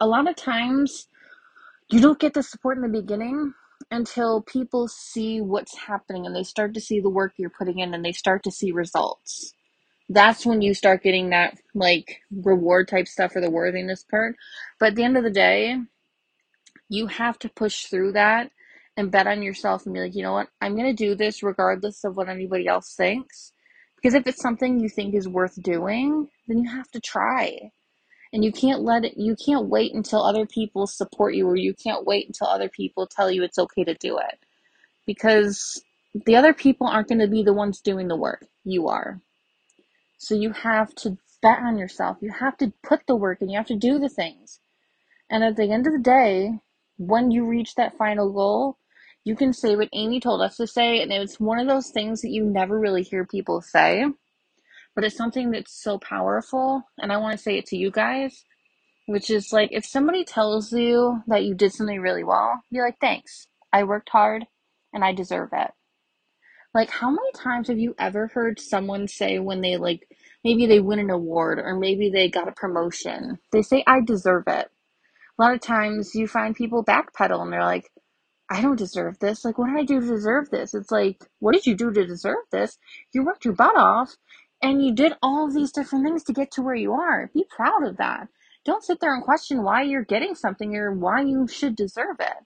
a 0.00 0.06
lot 0.06 0.28
of 0.28 0.36
times 0.36 1.08
you 1.90 2.00
don't 2.00 2.18
get 2.18 2.34
the 2.34 2.42
support 2.42 2.76
in 2.78 2.82
the 2.82 3.00
beginning 3.00 3.54
until 3.90 4.42
people 4.42 4.88
see 4.88 5.40
what's 5.40 5.76
happening 5.76 6.26
and 6.26 6.34
they 6.34 6.42
start 6.44 6.74
to 6.74 6.80
see 6.80 7.00
the 7.00 7.10
work 7.10 7.32
you're 7.36 7.50
putting 7.50 7.78
in 7.80 7.94
and 7.94 8.04
they 8.04 8.12
start 8.12 8.44
to 8.44 8.50
see 8.50 8.72
results 8.72 9.54
that's 10.14 10.44
when 10.44 10.62
you 10.62 10.74
start 10.74 11.02
getting 11.02 11.30
that 11.30 11.58
like 11.74 12.20
reward 12.30 12.88
type 12.88 13.08
stuff 13.08 13.32
for 13.32 13.40
the 13.40 13.50
worthiness 13.50 14.04
part. 14.04 14.36
But 14.78 14.90
at 14.90 14.96
the 14.96 15.04
end 15.04 15.16
of 15.16 15.24
the 15.24 15.30
day, 15.30 15.76
you 16.88 17.06
have 17.06 17.38
to 17.40 17.48
push 17.48 17.86
through 17.86 18.12
that 18.12 18.50
and 18.96 19.10
bet 19.10 19.26
on 19.26 19.42
yourself 19.42 19.86
and 19.86 19.94
be 19.94 20.00
like, 20.00 20.14
you 20.14 20.22
know 20.22 20.34
what, 20.34 20.48
I'm 20.60 20.76
gonna 20.76 20.92
do 20.92 21.14
this 21.14 21.42
regardless 21.42 22.04
of 22.04 22.16
what 22.16 22.28
anybody 22.28 22.66
else 22.66 22.94
thinks. 22.94 23.52
Because 23.96 24.14
if 24.14 24.26
it's 24.26 24.42
something 24.42 24.80
you 24.80 24.88
think 24.88 25.14
is 25.14 25.28
worth 25.28 25.60
doing, 25.62 26.28
then 26.48 26.58
you 26.58 26.70
have 26.70 26.90
to 26.90 27.00
try. 27.00 27.70
And 28.32 28.44
you 28.44 28.52
can't 28.52 28.82
let 28.82 29.04
it 29.04 29.16
you 29.16 29.36
can't 29.44 29.68
wait 29.68 29.94
until 29.94 30.22
other 30.22 30.46
people 30.46 30.86
support 30.86 31.34
you 31.34 31.46
or 31.46 31.56
you 31.56 31.74
can't 31.74 32.06
wait 32.06 32.26
until 32.26 32.48
other 32.48 32.68
people 32.68 33.06
tell 33.06 33.30
you 33.30 33.42
it's 33.42 33.58
okay 33.58 33.84
to 33.84 33.94
do 33.94 34.18
it. 34.18 34.38
Because 35.06 35.82
the 36.26 36.36
other 36.36 36.52
people 36.52 36.86
aren't 36.86 37.08
going 37.08 37.20
to 37.20 37.28
be 37.28 37.42
the 37.42 37.54
ones 37.54 37.80
doing 37.80 38.08
the 38.08 38.16
work. 38.16 38.46
You 38.64 38.88
are. 38.88 39.20
So 40.22 40.36
you 40.36 40.52
have 40.52 40.94
to 40.96 41.18
bet 41.42 41.58
on 41.58 41.76
yourself. 41.76 42.18
You 42.20 42.30
have 42.30 42.56
to 42.58 42.72
put 42.84 43.08
the 43.08 43.16
work 43.16 43.40
and 43.40 43.50
you 43.50 43.56
have 43.56 43.66
to 43.66 43.76
do 43.76 43.98
the 43.98 44.08
things. 44.08 44.60
And 45.28 45.42
at 45.42 45.56
the 45.56 45.72
end 45.72 45.88
of 45.88 45.92
the 45.92 45.98
day, 45.98 46.60
when 46.96 47.32
you 47.32 47.44
reach 47.44 47.74
that 47.74 47.98
final 47.98 48.32
goal, 48.32 48.78
you 49.24 49.34
can 49.34 49.52
say 49.52 49.74
what 49.74 49.88
Amy 49.92 50.20
told 50.20 50.40
us 50.40 50.58
to 50.58 50.66
say. 50.68 51.02
And 51.02 51.10
it's 51.10 51.40
one 51.40 51.58
of 51.58 51.66
those 51.66 51.90
things 51.90 52.22
that 52.22 52.30
you 52.30 52.44
never 52.44 52.78
really 52.78 53.02
hear 53.02 53.26
people 53.26 53.60
say, 53.60 54.04
but 54.94 55.02
it's 55.02 55.16
something 55.16 55.50
that's 55.50 55.82
so 55.82 55.98
powerful. 55.98 56.84
And 56.98 57.12
I 57.12 57.16
want 57.16 57.36
to 57.36 57.42
say 57.42 57.58
it 57.58 57.66
to 57.66 57.76
you 57.76 57.90
guys, 57.90 58.44
which 59.06 59.28
is 59.28 59.52
like 59.52 59.70
if 59.72 59.84
somebody 59.84 60.24
tells 60.24 60.72
you 60.72 61.24
that 61.26 61.44
you 61.44 61.52
did 61.56 61.72
something 61.72 62.00
really 62.00 62.22
well, 62.22 62.62
be 62.70 62.80
like, 62.80 63.00
thanks. 63.00 63.48
I 63.72 63.82
worked 63.82 64.10
hard 64.10 64.46
and 64.92 65.04
I 65.04 65.14
deserve 65.14 65.48
it. 65.52 65.72
Like, 66.74 66.90
how 66.90 67.10
many 67.10 67.32
times 67.34 67.68
have 67.68 67.78
you 67.78 67.94
ever 67.98 68.28
heard 68.28 68.60
someone 68.60 69.08
say 69.08 69.38
when 69.38 69.60
they, 69.60 69.76
like, 69.76 70.08
maybe 70.44 70.66
they 70.66 70.80
win 70.80 70.98
an 70.98 71.10
award 71.10 71.58
or 71.58 71.76
maybe 71.78 72.10
they 72.10 72.28
got 72.28 72.48
a 72.48 72.52
promotion, 72.52 73.38
they 73.52 73.62
say, 73.62 73.84
I 73.86 74.00
deserve 74.00 74.44
it. 74.46 74.70
A 75.38 75.42
lot 75.42 75.54
of 75.54 75.60
times 75.60 76.14
you 76.14 76.26
find 76.26 76.54
people 76.54 76.84
backpedal 76.84 77.42
and 77.42 77.52
they're 77.52 77.64
like, 77.64 77.90
I 78.50 78.60
don't 78.60 78.78
deserve 78.78 79.18
this. 79.18 79.44
Like, 79.44 79.58
what 79.58 79.68
did 79.68 79.78
I 79.78 79.84
do 79.84 80.00
to 80.00 80.06
deserve 80.06 80.50
this? 80.50 80.74
It's 80.74 80.90
like, 80.90 81.18
what 81.40 81.54
did 81.54 81.66
you 81.66 81.74
do 81.74 81.90
to 81.92 82.06
deserve 82.06 82.44
this? 82.50 82.78
You 83.12 83.24
worked 83.24 83.44
your 83.44 83.54
butt 83.54 83.76
off 83.76 84.16
and 84.62 84.84
you 84.84 84.94
did 84.94 85.14
all 85.22 85.50
these 85.50 85.72
different 85.72 86.04
things 86.04 86.24
to 86.24 86.32
get 86.32 86.50
to 86.52 86.62
where 86.62 86.74
you 86.74 86.92
are. 86.92 87.30
Be 87.34 87.44
proud 87.48 87.84
of 87.86 87.96
that. 87.96 88.28
Don't 88.64 88.84
sit 88.84 89.00
there 89.00 89.14
and 89.14 89.24
question 89.24 89.62
why 89.62 89.82
you're 89.82 90.04
getting 90.04 90.34
something 90.34 90.76
or 90.76 90.92
why 90.92 91.22
you 91.22 91.48
should 91.48 91.76
deserve 91.76 92.16
it. 92.20 92.36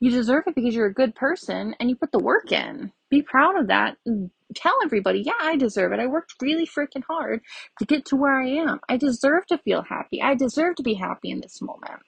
You 0.00 0.10
deserve 0.10 0.44
it 0.46 0.54
because 0.54 0.74
you're 0.74 0.86
a 0.86 0.94
good 0.94 1.14
person 1.14 1.74
and 1.78 1.88
you 1.88 1.96
put 1.96 2.12
the 2.12 2.18
work 2.18 2.52
in. 2.52 2.92
Be 3.10 3.22
proud 3.22 3.58
of 3.58 3.68
that. 3.68 3.96
Tell 4.54 4.76
everybody, 4.84 5.22
yeah, 5.24 5.32
I 5.40 5.56
deserve 5.56 5.92
it. 5.92 6.00
I 6.00 6.06
worked 6.06 6.34
really 6.42 6.66
freaking 6.66 7.04
hard 7.08 7.40
to 7.78 7.86
get 7.86 8.04
to 8.06 8.16
where 8.16 8.40
I 8.40 8.48
am. 8.48 8.80
I 8.88 8.96
deserve 8.96 9.46
to 9.46 9.58
feel 9.58 9.82
happy. 9.82 10.20
I 10.20 10.34
deserve 10.34 10.76
to 10.76 10.82
be 10.82 10.94
happy 10.94 11.30
in 11.30 11.40
this 11.40 11.62
moment. 11.62 12.00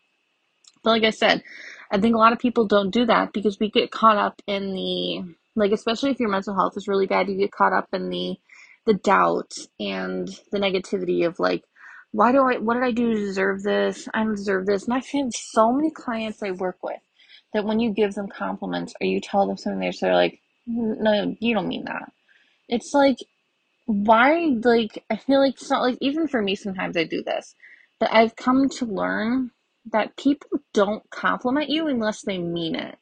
But 0.83 0.91
like 0.91 1.05
I 1.05 1.11
said, 1.11 1.43
I 1.91 1.99
think 1.99 2.15
a 2.15 2.19
lot 2.19 2.33
of 2.33 2.39
people 2.39 2.67
don't 2.67 2.93
do 2.93 3.07
that 3.07 3.33
because 3.33 3.59
we 3.59 3.71
get 3.71 3.91
caught 3.91 4.17
up 4.17 4.41
in 4.47 4.73
the 4.75 5.35
like 5.57 5.73
especially 5.73 6.11
if 6.11 6.21
your 6.21 6.29
mental 6.29 6.55
health 6.55 6.75
is 6.77 6.87
really 6.87 7.07
bad, 7.07 7.29
you 7.29 7.37
get 7.39 7.51
caught 7.51 7.73
up 7.73 7.89
in 7.93 8.09
the 8.11 8.37
the 8.85 8.95
doubt 8.95 9.53
and 9.81 10.29
the 10.53 10.59
negativity 10.59 11.27
of 11.27 11.41
like 11.41 11.65
why 12.13 12.31
do 12.31 12.39
I 12.43 12.59
what 12.59 12.75
did 12.75 12.85
I 12.85 12.93
do 12.93 13.15
to 13.15 13.21
deserve 13.21 13.63
this? 13.63 14.09
I 14.15 14.23
don't 14.23 14.37
deserve 14.37 14.67
this. 14.67 14.85
And 14.85 14.95
I've 14.95 15.07
had 15.07 15.33
so 15.33 15.73
many 15.73 15.91
clients 15.91 16.43
I 16.43 16.53
work 16.53 16.79
with 16.83 17.01
that 17.53 17.65
when 17.65 17.81
you 17.81 17.91
give 17.91 18.15
them 18.15 18.29
compliments 18.29 18.95
or 19.01 19.07
you 19.07 19.21
tell 19.21 19.47
them 19.47 19.57
something, 19.57 19.93
they're 20.01 20.15
like, 20.15 20.41
no, 20.67 21.37
you 21.41 21.55
don't 21.55 21.69
mean 21.69 21.85
that. 21.85 22.13
It's 22.69 22.93
like, 22.93 23.19
why, 23.87 24.57
like, 24.63 25.05
I 25.09 25.17
feel 25.17 25.41
like 25.41 25.55
it's 25.55 25.71
not 25.71 25.83
like, 25.83 25.99
even 26.01 26.27
for 26.27 26.43
me, 26.43 26.57
sometimes 26.57 26.97
I 26.97 27.05
do 27.05 27.23
this, 27.23 27.55
but 28.01 28.13
I've 28.13 28.35
come 28.37 28.69
to 28.71 28.85
learn 28.85 29.53
that 29.93 30.17
people 30.17 30.61
don't 30.75 31.09
compliment 31.11 31.71
you 31.71 31.87
unless 31.87 32.23
they 32.23 32.39
mean 32.39 32.75
it. 32.75 32.99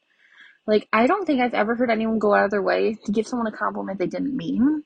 Like, 0.67 0.89
I 0.93 1.07
don't 1.07 1.25
think 1.27 1.41
I've 1.41 1.55
ever 1.55 1.75
heard 1.75 1.91
anyone 1.91 2.19
go 2.19 2.35
out 2.35 2.45
of 2.45 2.51
their 2.51 2.63
way 2.63 2.97
to 3.05 3.13
give 3.13 3.27
someone 3.27 3.47
a 3.47 3.57
compliment 3.57 3.99
they 3.99 4.07
didn't 4.07 4.37
mean. 4.37 4.85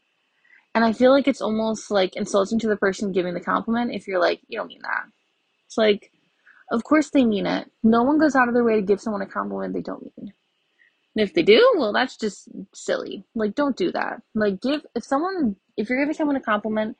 And 0.74 0.84
I 0.84 0.92
feel 0.92 1.10
like 1.10 1.26
it's 1.26 1.40
almost 1.40 1.90
like 1.90 2.14
insulting 2.14 2.58
to 2.60 2.68
the 2.68 2.76
person 2.76 3.10
giving 3.10 3.34
the 3.34 3.40
compliment 3.40 3.92
if 3.92 4.06
you're 4.06 4.20
like, 4.20 4.40
you 4.48 4.58
don't 4.58 4.68
mean 4.68 4.82
that. 4.82 5.06
It's 5.66 5.78
like, 5.78 6.12
of 6.70 6.84
course 6.84 7.10
they 7.10 7.24
mean 7.24 7.46
it. 7.46 7.70
No 7.82 8.02
one 8.02 8.18
goes 8.18 8.36
out 8.36 8.48
of 8.48 8.54
their 8.54 8.64
way 8.64 8.76
to 8.76 8.82
give 8.82 9.00
someone 9.00 9.22
a 9.22 9.26
compliment 9.26 9.74
they 9.74 9.80
don't 9.80 10.02
mean. 10.02 10.32
And 11.16 11.26
if 11.26 11.34
they 11.34 11.42
do, 11.42 11.74
well, 11.76 11.92
that's 11.92 12.16
just 12.16 12.48
silly. 12.74 13.24
Like, 13.34 13.54
don't 13.54 13.76
do 13.76 13.90
that. 13.92 14.22
Like, 14.34 14.60
give, 14.60 14.82
if 14.94 15.04
someone, 15.04 15.56
if 15.76 15.88
you're 15.88 15.98
giving 15.98 16.14
someone 16.14 16.36
a 16.36 16.40
compliment, 16.40 16.96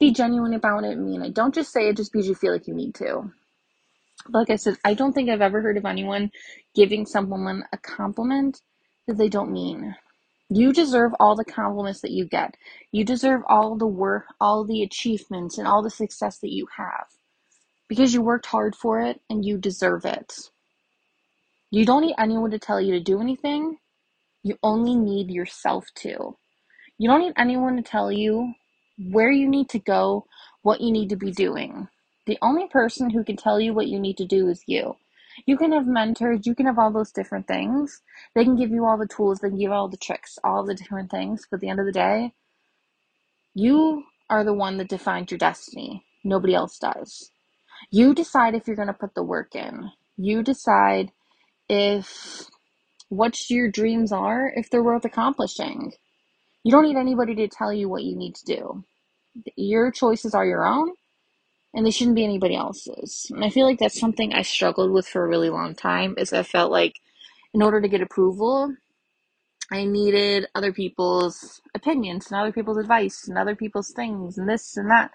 be 0.00 0.12
genuine 0.12 0.54
about 0.54 0.84
it 0.84 0.98
mean 0.98 1.22
it. 1.22 1.34
Don't 1.34 1.54
just 1.54 1.72
say 1.72 1.88
it 1.88 1.96
just 1.96 2.12
because 2.12 2.26
you 2.26 2.34
feel 2.34 2.52
like 2.52 2.66
you 2.66 2.74
need 2.74 2.94
to. 2.96 3.30
Like 4.28 4.50
I 4.50 4.56
said, 4.56 4.78
I 4.84 4.94
don't 4.94 5.12
think 5.12 5.30
I've 5.30 5.42
ever 5.42 5.60
heard 5.60 5.76
of 5.76 5.84
anyone 5.84 6.30
giving 6.74 7.06
someone 7.06 7.64
a 7.72 7.78
compliment 7.78 8.62
that 9.06 9.18
they 9.18 9.28
don't 9.28 9.52
mean. 9.52 9.94
You 10.48 10.72
deserve 10.72 11.12
all 11.20 11.36
the 11.36 11.44
compliments 11.44 12.00
that 12.00 12.10
you 12.10 12.26
get. 12.26 12.56
You 12.90 13.04
deserve 13.04 13.42
all 13.48 13.76
the 13.76 13.86
work, 13.86 14.24
all 14.40 14.64
the 14.64 14.82
achievements, 14.82 15.56
and 15.58 15.68
all 15.68 15.82
the 15.82 15.90
success 15.90 16.38
that 16.38 16.52
you 16.52 16.66
have 16.76 17.06
because 17.92 18.14
you 18.14 18.22
worked 18.22 18.46
hard 18.46 18.74
for 18.74 19.02
it 19.02 19.20
and 19.28 19.44
you 19.44 19.58
deserve 19.58 20.06
it. 20.06 20.32
You 21.70 21.84
don't 21.84 22.00
need 22.00 22.14
anyone 22.18 22.50
to 22.52 22.58
tell 22.58 22.80
you 22.80 22.94
to 22.94 23.00
do 23.00 23.20
anything. 23.20 23.76
You 24.42 24.56
only 24.62 24.94
need 24.94 25.30
yourself 25.30 25.88
to. 25.96 26.38
You 26.96 27.08
don't 27.10 27.20
need 27.20 27.34
anyone 27.36 27.76
to 27.76 27.82
tell 27.82 28.10
you 28.10 28.54
where 29.10 29.30
you 29.30 29.46
need 29.46 29.68
to 29.68 29.78
go, 29.78 30.24
what 30.62 30.80
you 30.80 30.90
need 30.90 31.10
to 31.10 31.16
be 31.16 31.32
doing. 31.32 31.86
The 32.24 32.38
only 32.40 32.66
person 32.66 33.10
who 33.10 33.24
can 33.24 33.36
tell 33.36 33.60
you 33.60 33.74
what 33.74 33.88
you 33.88 34.00
need 34.00 34.16
to 34.16 34.24
do 34.24 34.48
is 34.48 34.62
you. 34.66 34.96
You 35.44 35.58
can 35.58 35.72
have 35.72 35.86
mentors, 35.86 36.46
you 36.46 36.54
can 36.54 36.64
have 36.64 36.78
all 36.78 36.90
those 36.90 37.12
different 37.12 37.46
things. 37.46 38.00
They 38.34 38.42
can 38.42 38.56
give 38.56 38.70
you 38.70 38.86
all 38.86 38.96
the 38.96 39.06
tools, 39.06 39.40
they 39.40 39.50
can 39.50 39.58
give 39.58 39.70
all 39.70 39.88
the 39.88 39.98
tricks, 39.98 40.38
all 40.42 40.64
the 40.64 40.74
different 40.74 41.10
things. 41.10 41.46
But 41.50 41.56
at 41.56 41.60
the 41.60 41.68
end 41.68 41.80
of 41.80 41.84
the 41.84 41.92
day, 41.92 42.32
you 43.52 44.04
are 44.30 44.44
the 44.44 44.54
one 44.54 44.78
that 44.78 44.88
defines 44.88 45.30
your 45.30 45.36
destiny. 45.36 46.06
Nobody 46.24 46.54
else 46.54 46.78
does. 46.78 47.30
You 47.90 48.14
decide 48.14 48.54
if 48.54 48.66
you're 48.66 48.76
going 48.76 48.88
to 48.88 48.94
put 48.94 49.14
the 49.14 49.22
work 49.22 49.54
in. 49.54 49.90
You 50.16 50.42
decide 50.42 51.10
if 51.68 52.46
what 53.08 53.50
your 53.50 53.70
dreams 53.70 54.12
are, 54.12 54.52
if 54.56 54.70
they're 54.70 54.82
worth 54.82 55.04
accomplishing. 55.04 55.92
You 56.64 56.72
don't 56.72 56.84
need 56.84 56.96
anybody 56.96 57.34
to 57.36 57.48
tell 57.48 57.72
you 57.72 57.88
what 57.88 58.04
you 58.04 58.16
need 58.16 58.34
to 58.36 58.44
do. 58.44 58.84
Your 59.56 59.90
choices 59.90 60.34
are 60.34 60.46
your 60.46 60.66
own, 60.66 60.92
and 61.74 61.84
they 61.84 61.90
shouldn't 61.90 62.16
be 62.16 62.24
anybody 62.24 62.54
else's. 62.54 63.26
And 63.30 63.44
I 63.44 63.50
feel 63.50 63.66
like 63.66 63.78
that's 63.78 63.98
something 63.98 64.32
I 64.32 64.42
struggled 64.42 64.92
with 64.92 65.06
for 65.06 65.24
a 65.24 65.28
really 65.28 65.50
long 65.50 65.74
time. 65.74 66.14
Is 66.18 66.32
I 66.32 66.42
felt 66.42 66.70
like 66.70 66.94
in 67.52 67.62
order 67.62 67.80
to 67.80 67.88
get 67.88 68.00
approval, 68.00 68.74
I 69.70 69.84
needed 69.84 70.46
other 70.54 70.72
people's 70.72 71.60
opinions 71.74 72.30
and 72.30 72.40
other 72.40 72.52
people's 72.52 72.78
advice 72.78 73.26
and 73.28 73.38
other 73.38 73.56
people's 73.56 73.92
things 73.92 74.38
and 74.38 74.48
this 74.48 74.76
and 74.76 74.90
that. 74.90 75.10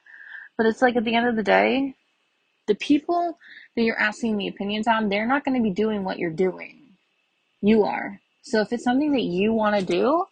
But 0.58 0.66
it's 0.66 0.82
like 0.82 0.96
at 0.96 1.04
the 1.04 1.16
end 1.16 1.28
of 1.28 1.36
the 1.36 1.44
day, 1.44 1.96
the 2.68 2.76
people 2.76 3.38
that 3.76 3.84
you're 3.84 4.00
asking 4.00 4.38
the 4.38 4.48
opinions 4.48 4.88
on, 4.88 5.10
they're 5.10 5.28
not 5.28 5.44
going 5.44 5.58
to 5.58 5.64
be 5.64 5.74
doing 5.74 6.04
what 6.04 6.20
you're 6.20 6.30
doing. 6.30 6.82
You 7.62 7.84
are. 7.84 8.20
So 8.44 8.62
if 8.62 8.72
it's 8.72 8.84
something 8.84 9.12
that 9.14 9.24
you 9.24 9.54
want 9.54 9.76
to 9.78 9.86
do, 9.86 10.26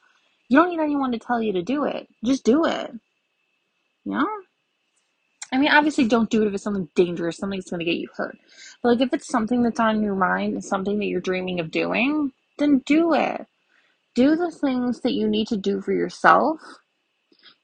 you 0.48 0.60
don't 0.60 0.70
need 0.70 0.80
anyone 0.80 1.12
to 1.12 1.20
tell 1.20 1.42
you 1.42 1.54
to 1.54 1.62
do 1.62 1.86
it. 1.86 2.08
Just 2.24 2.44
do 2.44 2.66
it. 2.66 2.92
You 4.06 4.14
know? 4.14 4.28
I 5.52 5.58
mean, 5.58 5.72
obviously, 5.72 6.08
don't 6.08 6.30
do 6.30 6.44
it 6.44 6.48
if 6.48 6.54
it's 6.54 6.64
something 6.64 6.90
dangerous, 6.96 7.38
something 7.38 7.60
that's 7.60 7.70
going 7.70 7.80
to 7.80 7.86
get 7.86 7.98
you 7.98 8.10
hurt. 8.16 8.38
But 8.82 8.90
like, 8.90 9.02
if 9.02 9.14
it's 9.14 9.28
something 9.28 9.64
that's 9.64 9.80
on 9.80 10.04
your 10.04 10.16
mind 10.16 10.64
something 10.64 11.00
that 11.00 11.06
you're 11.06 11.22
dreaming 11.22 11.60
of 11.60 11.72
doing, 11.72 12.32
then 12.58 12.80
do 12.86 13.14
it. 13.14 13.46
Do 14.16 14.36
the 14.36 14.52
things 14.52 15.02
that 15.02 15.14
you 15.14 15.28
need 15.28 15.48
to 15.48 15.58
do 15.58 15.82
for 15.82 15.94
yourself 15.94 16.60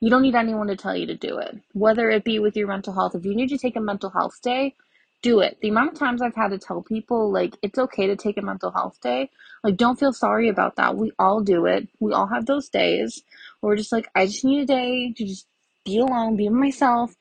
you 0.01 0.11
don't 0.11 0.23
need 0.23 0.35
anyone 0.35 0.67
to 0.67 0.77
tell 0.77 0.97
you 0.97 1.07
to 1.07 1.17
do 1.17 1.39
it. 1.39 1.57
Whether 1.73 2.11
it 2.11 2.25
be 2.25 2.39
with 2.39 2.57
your 2.57 2.69
mental 2.69 2.93
health, 2.93 3.15
if 3.15 3.25
you 3.25 3.35
need 3.35 3.49
to 3.49 3.59
take 3.59 3.77
a 3.77 3.81
mental 3.81 4.11
health 4.11 4.41
day, 4.43 4.75
do 5.23 5.41
it. 5.41 5.59
The 5.61 5.69
amount 5.69 5.93
of 5.93 5.99
times 5.99 6.23
I've 6.23 6.35
had 6.35 6.49
to 6.51 6.59
tell 6.59 6.83
people, 6.83 7.31
like, 7.33 7.55
it's 7.63 7.79
okay 7.79 8.07
to 8.07 8.17
take 8.17 8.37
a 8.37 8.43
mental 8.43 8.71
health 8.71 8.99
day, 9.01 9.31
like, 9.63 9.77
don't 9.77 9.99
feel 9.99 10.13
sorry 10.13 10.49
about 10.49 10.77
that. 10.77 10.97
We 10.97 11.13
all 11.19 11.41
do 11.41 11.67
it. 11.67 11.89
We 11.99 12.13
all 12.13 12.27
have 12.27 12.47
those 12.47 12.69
days 12.69 13.23
where 13.61 13.71
we're 13.71 13.77
just 13.77 13.93
like, 13.93 14.09
I 14.15 14.27
just 14.27 14.45
need 14.45 14.63
a 14.63 14.67
day 14.67 15.13
to 15.17 15.25
just 15.25 15.47
be 15.85 15.99
alone, 15.99 16.37
be 16.37 16.49
myself, 16.49 17.15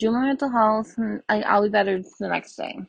do 0.00 0.12
my 0.12 0.26
mental 0.26 0.50
health, 0.50 0.94
and 0.98 1.22
I, 1.28 1.42
I'll 1.42 1.64
be 1.64 1.70
better 1.70 2.02
the 2.20 2.28
next 2.28 2.56
day. 2.56 2.80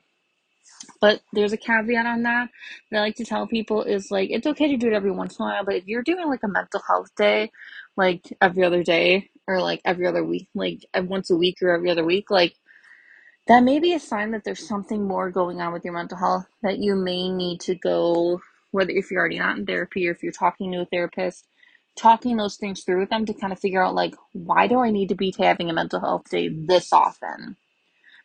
But 1.02 1.22
there's 1.34 1.54
a 1.54 1.58
caveat 1.58 2.06
on 2.08 2.24
that 2.24 2.50
that 2.92 2.98
I 2.98 3.02
like 3.02 3.16
to 3.18 3.26
tell 3.26 3.48
people 3.48 3.84
is 3.84 4.10
like 4.12 4.30
it's 4.32 4.48
okay 4.48 4.70
to 4.70 4.78
do 4.78 4.88
it 4.88 4.94
every 4.94 5.12
once 5.12 5.38
in 5.40 5.44
a 5.46 5.48
while, 5.50 5.66
but 5.66 5.76
if 5.76 5.88
you're 5.88 6.04
doing 6.04 6.28
like 6.28 6.44
a 6.44 6.48
mental 6.48 6.82
health 6.88 7.10
day, 7.16 7.52
like 7.98 8.24
every 8.42 8.64
other 8.64 8.84
day 8.84 9.30
or 9.48 9.62
like 9.62 9.82
every 9.86 10.08
other 10.08 10.24
week, 10.24 10.50
like 10.56 10.86
uh, 10.94 11.04
once 11.04 11.30
a 11.32 11.38
week 11.38 11.58
or 11.62 11.72
every 11.72 11.92
other 11.92 12.06
week, 12.06 12.32
like 12.32 12.56
that 13.48 13.64
may 13.64 13.80
be 13.80 13.94
a 13.94 14.00
sign 14.00 14.32
that 14.32 14.44
there's 14.46 14.68
something 14.68 15.08
more 15.08 15.32
going 15.32 15.62
on 15.62 15.74
with 15.74 15.84
your 15.86 15.94
mental 15.94 16.18
health 16.18 16.48
that 16.62 16.80
you 16.80 16.96
may 16.96 17.30
need 17.30 17.60
to 17.62 17.76
go 17.76 18.42
whether 18.72 18.92
if 18.92 19.12
you're 19.12 19.20
already 19.20 19.40
not 19.40 19.58
in 19.58 19.66
therapy 19.66 20.08
or 20.08 20.12
if 20.12 20.24
you're 20.24 20.32
talking 20.32 20.72
to 20.72 20.82
a 20.82 20.86
therapist 20.86 21.48
talking 21.98 22.38
those 22.38 22.58
things 22.58 22.84
through 22.84 23.00
with 23.02 23.10
them 23.12 23.26
to 23.26 23.34
kind 23.34 23.54
of 23.54 23.60
figure 23.60 23.84
out 23.84 23.96
like 23.96 24.16
why 24.34 24.68
do 24.68 24.80
i 24.80 24.92
need 24.92 25.10
to 25.10 25.16
be 25.16 25.34
having 25.40 25.70
a 25.70 25.74
mental 25.74 26.00
health 26.00 26.30
day 26.30 26.50
this 26.50 26.94
often 26.94 27.52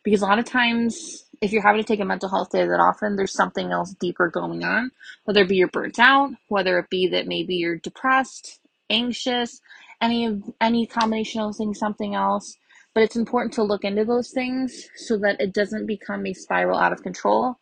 because 0.03 0.23
a 0.23 0.27
lot 0.27 0.39
of 0.39 0.45
times 0.45 1.25
if 1.41 1.53
you're 1.53 1.63
having 1.63 1.83
to 1.83 1.87
take 1.87 2.01
a 2.01 2.05
mental 2.05 2.29
health 2.29 2.51
day 2.51 2.67
that 2.67 2.81
often, 2.81 3.17
there's 3.17 3.33
something 3.33 3.71
else 3.71 3.95
deeper 3.95 4.29
going 4.29 4.63
on. 4.65 4.91
Whether 5.25 5.43
it 5.43 5.49
be 5.49 5.57
you're 5.57 5.69
burnt 5.69 5.99
out, 5.99 6.31
whether 6.49 6.79
it 6.79 6.91
be 6.91 7.09
that 7.09 7.27
maybe 7.27 7.57
you're 7.57 7.77
depressed, 7.77 8.59
anxious, 8.89 9.61
any 10.03 10.25
of 10.25 10.43
any 10.61 10.87
combination 10.87 11.41
of 11.41 11.55
things, 11.57 11.79
something 11.79 12.15
else. 12.15 12.57
But 12.95 13.03
it's 13.03 13.17
important 13.17 13.53
to 13.55 13.63
look 13.63 13.85
into 13.85 14.05
those 14.05 14.31
things 14.31 14.89
so 14.97 15.17
that 15.19 15.41
it 15.41 15.53
doesn't 15.53 15.87
become 15.87 16.27
a 16.27 16.33
spiral 16.33 16.79
out 16.79 16.93
of 16.93 17.03
control. 17.03 17.57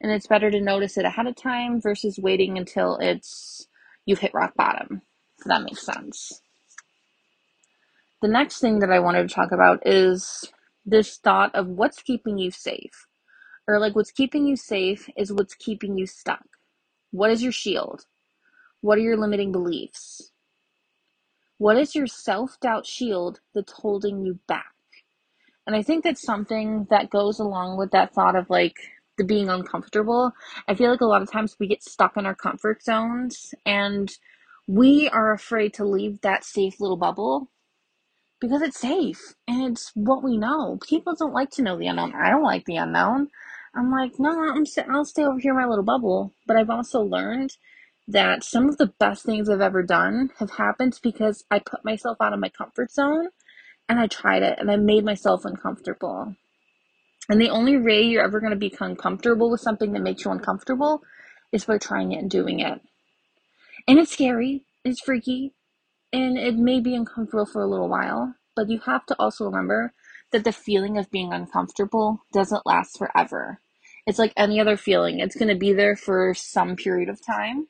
And 0.00 0.12
it's 0.12 0.28
better 0.28 0.50
to 0.50 0.60
notice 0.60 0.98
it 0.98 1.06
ahead 1.06 1.28
of 1.28 1.36
time 1.36 1.80
versus 1.80 2.18
waiting 2.18 2.58
until 2.58 2.98
it's 2.98 3.68
you've 4.06 4.20
hit 4.20 4.34
rock 4.34 4.54
bottom. 4.56 5.02
If 5.38 5.46
that 5.46 5.62
makes 5.62 5.86
sense. 5.86 6.42
The 8.22 8.28
next 8.28 8.60
thing 8.60 8.80
that 8.80 8.90
I 8.92 9.00
wanted 9.00 9.28
to 9.28 9.34
talk 9.34 9.52
about 9.52 9.86
is 9.86 10.44
this 10.86 11.18
thought 11.18 11.54
of 11.54 11.68
what's 11.68 12.02
keeping 12.02 12.38
you 12.38 12.50
safe 12.50 13.06
or 13.68 13.80
like 13.80 13.96
what's 13.96 14.12
keeping 14.12 14.46
you 14.46 14.56
safe 14.56 15.08
is 15.16 15.32
what's 15.32 15.54
keeping 15.54 15.98
you 15.98 16.06
stuck. 16.06 16.44
What 17.12 17.30
is 17.32 17.42
your 17.42 17.52
shield? 17.52 18.06
What 18.82 18.98
are 18.98 19.02
your 19.02 19.18
limiting 19.18 19.52
beliefs? 19.52 20.31
What 21.62 21.78
is 21.78 21.94
your 21.94 22.08
self 22.08 22.58
doubt 22.58 22.86
shield 22.86 23.38
that's 23.54 23.72
holding 23.72 24.26
you 24.26 24.40
back? 24.48 24.74
And 25.64 25.76
I 25.76 25.82
think 25.82 26.02
that's 26.02 26.20
something 26.20 26.88
that 26.90 27.08
goes 27.08 27.38
along 27.38 27.78
with 27.78 27.92
that 27.92 28.12
thought 28.12 28.34
of 28.34 28.50
like 28.50 28.74
the 29.16 29.22
being 29.22 29.48
uncomfortable. 29.48 30.32
I 30.66 30.74
feel 30.74 30.90
like 30.90 31.02
a 31.02 31.06
lot 31.06 31.22
of 31.22 31.30
times 31.30 31.54
we 31.60 31.68
get 31.68 31.84
stuck 31.84 32.16
in 32.16 32.26
our 32.26 32.34
comfort 32.34 32.82
zones 32.82 33.54
and 33.64 34.10
we 34.66 35.08
are 35.10 35.32
afraid 35.32 35.72
to 35.74 35.84
leave 35.84 36.20
that 36.22 36.42
safe 36.42 36.80
little 36.80 36.96
bubble 36.96 37.48
because 38.40 38.60
it's 38.60 38.80
safe 38.80 39.36
and 39.46 39.70
it's 39.70 39.92
what 39.94 40.24
we 40.24 40.38
know. 40.38 40.80
People 40.84 41.14
don't 41.14 41.32
like 41.32 41.50
to 41.50 41.62
know 41.62 41.78
the 41.78 41.86
unknown. 41.86 42.12
I 42.12 42.30
don't 42.30 42.42
like 42.42 42.64
the 42.64 42.78
unknown. 42.78 43.28
I'm 43.72 43.88
like, 43.92 44.18
no, 44.18 44.30
I'm 44.32 44.64
I'll 44.90 45.04
stay 45.04 45.22
over 45.22 45.38
here 45.38 45.52
in 45.52 45.58
my 45.58 45.66
little 45.66 45.84
bubble. 45.84 46.34
But 46.44 46.56
I've 46.56 46.70
also 46.70 47.02
learned 47.02 47.56
that 48.08 48.44
some 48.44 48.68
of 48.68 48.78
the 48.78 48.92
best 48.98 49.24
things 49.24 49.48
I've 49.48 49.60
ever 49.60 49.82
done 49.82 50.30
have 50.38 50.52
happened 50.52 50.98
because 51.02 51.44
I 51.50 51.58
put 51.60 51.84
myself 51.84 52.18
out 52.20 52.32
of 52.32 52.40
my 52.40 52.48
comfort 52.48 52.90
zone 52.90 53.28
and 53.88 53.98
I 54.00 54.06
tried 54.06 54.42
it 54.42 54.58
and 54.58 54.70
I 54.70 54.76
made 54.76 55.04
myself 55.04 55.44
uncomfortable. 55.44 56.34
And 57.28 57.40
the 57.40 57.50
only 57.50 57.78
way 57.78 58.02
you're 58.02 58.24
ever 58.24 58.40
going 58.40 58.50
to 58.50 58.56
become 58.56 58.96
comfortable 58.96 59.50
with 59.50 59.60
something 59.60 59.92
that 59.92 60.02
makes 60.02 60.24
you 60.24 60.30
uncomfortable 60.30 61.02
is 61.52 61.64
by 61.64 61.78
trying 61.78 62.12
it 62.12 62.18
and 62.18 62.30
doing 62.30 62.60
it. 62.60 62.80
And 63.86 63.98
it's 63.98 64.12
scary, 64.12 64.64
it's 64.84 65.00
freaky, 65.00 65.52
and 66.12 66.36
it 66.36 66.56
may 66.56 66.80
be 66.80 66.94
uncomfortable 66.94 67.46
for 67.46 67.62
a 67.62 67.66
little 67.66 67.88
while, 67.88 68.34
but 68.56 68.68
you 68.68 68.80
have 68.80 69.06
to 69.06 69.16
also 69.18 69.44
remember 69.44 69.92
that 70.32 70.44
the 70.44 70.52
feeling 70.52 70.98
of 70.98 71.10
being 71.10 71.32
uncomfortable 71.32 72.24
doesn't 72.32 72.66
last 72.66 72.98
forever. 72.98 73.60
It's 74.06 74.18
like 74.18 74.32
any 74.36 74.60
other 74.60 74.76
feeling, 74.76 75.20
it's 75.20 75.36
going 75.36 75.48
to 75.48 75.54
be 75.54 75.72
there 75.72 75.96
for 75.96 76.34
some 76.34 76.74
period 76.76 77.08
of 77.08 77.24
time. 77.24 77.68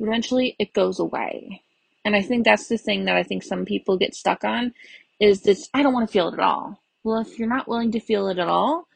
Eventually, 0.00 0.56
it 0.58 0.72
goes 0.72 0.98
away. 0.98 1.62
And 2.04 2.16
I 2.16 2.22
think 2.22 2.44
that's 2.44 2.68
the 2.68 2.78
thing 2.78 3.04
that 3.04 3.16
I 3.16 3.22
think 3.22 3.42
some 3.42 3.64
people 3.64 3.98
get 3.98 4.14
stuck 4.14 4.42
on 4.44 4.72
is 5.20 5.42
this 5.42 5.68
I 5.74 5.82
don't 5.82 5.92
want 5.92 6.08
to 6.08 6.12
feel 6.12 6.28
it 6.28 6.34
at 6.34 6.40
all. 6.40 6.80
Well, 7.04 7.20
if 7.20 7.38
you're 7.38 7.48
not 7.48 7.68
willing 7.68 7.92
to 7.92 8.00
feel 8.00 8.28
it 8.28 8.38
at 8.38 8.48
all, 8.48 8.88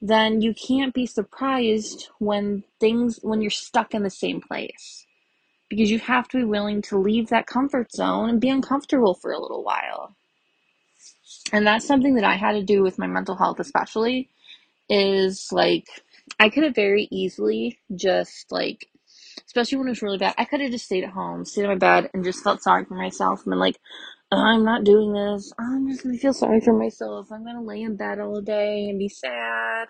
then 0.00 0.40
you 0.40 0.54
can't 0.54 0.94
be 0.94 1.06
surprised 1.06 2.08
when 2.18 2.64
things 2.80 3.20
when 3.22 3.42
you're 3.42 3.50
stuck 3.50 3.94
in 3.94 4.02
the 4.02 4.10
same 4.10 4.40
place. 4.40 5.06
Because 5.68 5.90
you 5.90 5.98
have 5.98 6.28
to 6.28 6.38
be 6.38 6.44
willing 6.44 6.80
to 6.82 6.98
leave 6.98 7.28
that 7.28 7.46
comfort 7.46 7.92
zone 7.92 8.30
and 8.30 8.40
be 8.40 8.48
uncomfortable 8.48 9.14
for 9.14 9.32
a 9.32 9.40
little 9.40 9.62
while. 9.62 10.16
And 11.52 11.66
that's 11.66 11.86
something 11.86 12.14
that 12.14 12.24
I 12.24 12.36
had 12.36 12.52
to 12.52 12.62
do 12.62 12.82
with 12.82 12.98
my 12.98 13.06
mental 13.06 13.36
health, 13.36 13.60
especially, 13.60 14.30
is 14.88 15.48
like, 15.52 15.86
I 16.40 16.48
could 16.48 16.64
have 16.64 16.74
very 16.74 17.06
easily 17.10 17.78
just 17.94 18.50
like, 18.50 18.88
especially 19.48 19.78
when 19.78 19.88
it 19.88 19.92
was 19.92 20.02
really 20.02 20.18
bad, 20.18 20.34
I 20.38 20.44
could 20.44 20.60
have 20.60 20.70
just 20.70 20.84
stayed 20.84 21.04
at 21.04 21.10
home, 21.10 21.46
stayed 21.46 21.62
in 21.62 21.70
my 21.70 21.76
bed, 21.76 22.10
and 22.14 22.22
just 22.22 22.44
felt 22.44 22.62
sorry 22.62 22.84
for 22.84 22.94
myself 22.94 23.40
and 23.40 23.52
been 23.52 23.58
like, 23.58 23.78
I'm 24.30 24.62
not 24.62 24.84
doing 24.84 25.14
this. 25.14 25.52
I'm 25.58 25.88
just 25.88 26.02
gonna 26.04 26.18
feel 26.18 26.34
sorry 26.34 26.60
for 26.60 26.78
myself. 26.78 27.32
I'm 27.32 27.46
gonna 27.46 27.62
lay 27.62 27.80
in 27.82 27.96
bed 27.96 28.20
all 28.20 28.42
day 28.42 28.90
and 28.90 28.98
be 28.98 29.08
sad. 29.08 29.88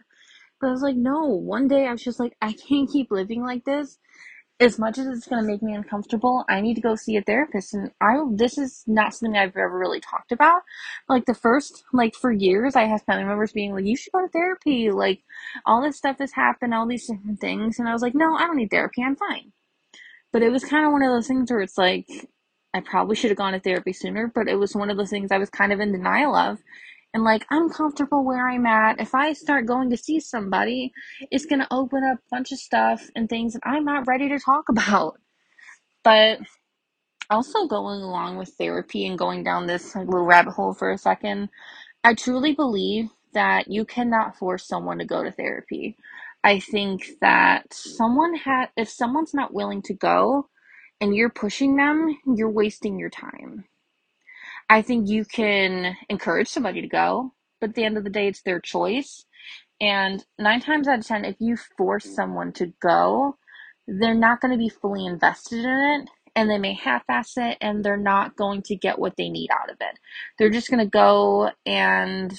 But 0.61 0.69
I 0.69 0.71
was 0.71 0.83
like, 0.83 0.97
no. 0.97 1.27
One 1.27 1.67
day 1.67 1.87
I 1.87 1.93
was 1.93 2.05
just 2.05 2.21
like, 2.21 2.37
I 2.41 2.53
can't 2.53 2.91
keep 2.91 3.11
living 3.11 3.43
like 3.43 3.65
this. 3.65 3.99
As 4.61 4.79
much 4.79 4.99
as 4.99 5.07
it's 5.07 5.27
going 5.29 5.41
to 5.43 5.47
make 5.47 5.62
me 5.62 5.75
uncomfortable, 5.75 6.45
I 6.49 6.61
need 6.61 6.75
to 6.75 6.81
go 6.81 6.97
see 6.97 7.17
a 7.17 7.23
therapist. 7.23 7.75
And 7.75 7.93
I, 8.00 8.17
this 8.33 8.59
is 8.59 8.83
not 8.87 9.15
something 9.15 9.37
I've 9.37 9.57
ever 9.57 9.79
really 9.79 10.00
talked 10.00 10.33
about. 10.33 10.62
Like 11.09 11.27
the 11.27 11.35
first, 11.35 11.85
like 11.93 12.15
for 12.15 12.33
years, 12.33 12.75
I 12.75 12.85
had 12.85 13.03
family 13.03 13.25
members 13.25 13.53
being 13.53 13.73
like, 13.73 13.85
you 13.85 13.97
should 13.97 14.12
go 14.12 14.21
to 14.21 14.29
therapy. 14.29 14.91
Like 14.91 15.21
all 15.65 15.81
this 15.81 15.97
stuff 15.97 16.19
has 16.19 16.33
happened, 16.33 16.75
all 16.75 16.88
these 16.88 17.07
different 17.07 17.41
things. 17.41 17.79
And 17.79 17.88
I 17.88 17.93
was 17.93 18.03
like, 18.03 18.15
no, 18.17 18.35
I 18.37 18.47
don't 18.47 18.57
need 18.57 18.71
therapy. 18.71 19.03
I'm 19.03 19.17
fine. 19.17 19.53
But 20.33 20.43
it 20.43 20.50
was 20.50 20.65
kind 20.65 20.85
of 20.85 20.93
one 20.93 21.03
of 21.03 21.11
those 21.11 21.29
things 21.29 21.50
where 21.50 21.61
it's 21.61 21.79
like, 21.79 22.09
I 22.75 22.81
probably 22.81 23.17
should 23.17 23.31
have 23.31 23.38
gone 23.38 23.53
to 23.55 23.61
therapy 23.61 23.93
sooner, 23.93 24.31
but 24.35 24.49
it 24.49 24.57
was 24.57 24.75
one 24.75 24.91
of 24.91 24.97
those 24.97 25.11
things 25.11 25.33
I 25.33 25.38
was 25.38 25.50
kind 25.50 25.73
of 25.73 25.81
in 25.81 25.93
denial 25.93 26.35
of. 26.35 26.59
And 27.15 27.25
like, 27.25 27.47
I'm 27.50 27.71
comfortable 27.71 28.25
where 28.25 28.49
I'm 28.49 28.67
at. 28.67 29.00
If 29.00 29.15
I 29.15 29.33
start 29.33 29.67
going 29.67 29.91
to 29.91 29.97
see 29.97 30.21
somebody, 30.21 30.93
it's 31.31 31.47
going 31.47 31.61
to 31.61 31.69
open 31.71 32.05
up 32.05 32.19
a 32.19 32.37
bunch 32.37 32.53
of 32.53 32.59
stuff 32.59 33.09
and 33.17 33.29
things 33.29 33.55
that 33.55 33.62
I'm 33.65 33.85
not 33.85 34.07
ready 34.07 34.29
to 34.29 34.38
talk 34.38 34.65
about. 34.71 35.19
But 36.05 36.41
also 37.31 37.67
going 37.67 38.00
along 38.00 38.38
with 38.38 38.55
therapy 38.59 39.07
and 39.07 39.19
going 39.19 39.45
down 39.45 39.67
this 39.67 39.95
little 39.97 40.25
rabbit 40.25 40.53
hole 40.53 40.75
for 40.75 40.91
a 40.91 40.99
second, 40.99 41.49
I 42.05 42.15
truly 42.15 42.55
believe 42.55 43.11
that 43.35 43.69
you 43.69 43.85
cannot 43.85 44.37
force 44.37 44.67
someone 44.67 44.99
to 44.99 45.05
go 45.05 45.23
to 45.23 45.33
therapy. 45.33 45.97
I 46.45 46.61
think 46.61 47.07
that 47.21 47.73
someone 47.73 48.35
had, 48.35 48.67
if 48.77 48.88
someone's 48.88 49.35
not 49.35 49.53
willing 49.53 49.83
to 49.83 49.95
go 49.95 50.49
and 51.00 51.15
you're 51.15 51.31
pushing 51.31 51.77
them, 51.77 52.17
you're 52.37 52.50
wasting 52.50 52.99
your 52.99 53.11
time. 53.11 53.65
I 54.70 54.82
think 54.82 55.08
you 55.08 55.25
can 55.25 55.96
encourage 56.08 56.48
somebody 56.48 56.80
to 56.82 56.88
go, 56.88 57.32
but 57.60 57.70
at 57.70 57.76
the 57.76 57.84
end 57.84 57.98
of 57.98 58.04
the 58.04 58.10
day, 58.10 58.28
it's 58.28 58.42
their 58.42 58.60
choice. 58.60 59.25
And 59.80 60.25
nine 60.38 60.60
times 60.60 60.88
out 60.88 61.00
of 61.00 61.06
ten, 61.06 61.25
if 61.25 61.37
you 61.40 61.56
force 61.78 62.04
someone 62.06 62.52
to 62.54 62.72
go, 62.82 63.38
they're 63.87 64.14
not 64.14 64.40
going 64.40 64.52
to 64.52 64.58
be 64.58 64.70
fully 64.70 65.06
invested 65.06 65.60
in 65.60 66.00
it 66.02 66.10
and 66.37 66.50
they 66.50 66.58
may 66.58 66.75
half 66.75 67.04
ass 67.08 67.34
it 67.37 67.58
and 67.60 67.84
they're 67.84 67.96
not 67.96 68.37
going 68.37 68.62
to 68.62 68.76
get 68.76 68.98
what 68.98 69.16
they 69.16 69.28
need 69.30 69.50
out 69.50 69.70
of 69.70 69.78
it. 69.80 69.98
They're 70.38 70.50
just 70.50 70.70
going 70.70 70.84
to 70.84 70.90
go 70.90 71.50
and 71.66 72.32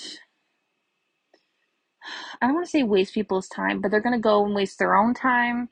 I 2.42 2.48
don't 2.48 2.56
want 2.56 2.68
to 2.68 2.72
say 2.72 2.84
waste 2.84 3.14
people's 3.14 3.48
time, 3.48 3.82
but 3.82 3.92
they're 3.92 4.02
going 4.02 4.16
to 4.16 4.22
go 4.22 4.46
and 4.46 4.56
waste 4.56 4.80
their 4.80 4.96
own 4.96 5.14
time 5.14 5.70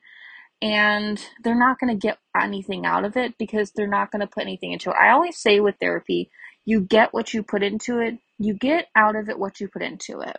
and 0.60 1.24
they're 1.44 1.58
not 1.58 1.78
going 1.78 1.96
to 1.96 2.06
get 2.06 2.18
anything 2.40 2.84
out 2.84 3.04
of 3.04 3.16
it 3.16 3.36
because 3.38 3.70
they're 3.72 3.86
not 3.86 4.10
going 4.10 4.20
to 4.20 4.26
put 4.26 4.42
anything 4.42 4.72
into 4.72 4.90
it. 4.90 4.96
I 5.00 5.10
always 5.10 5.36
say 5.38 5.60
with 5.60 5.76
therapy, 5.80 6.30
you 6.68 6.82
get 6.82 7.14
what 7.14 7.32
you 7.32 7.42
put 7.42 7.62
into 7.62 7.98
it, 7.98 8.18
you 8.38 8.52
get 8.52 8.88
out 8.94 9.16
of 9.16 9.30
it 9.30 9.38
what 9.38 9.58
you 9.58 9.68
put 9.68 9.80
into 9.80 10.20
it. 10.20 10.36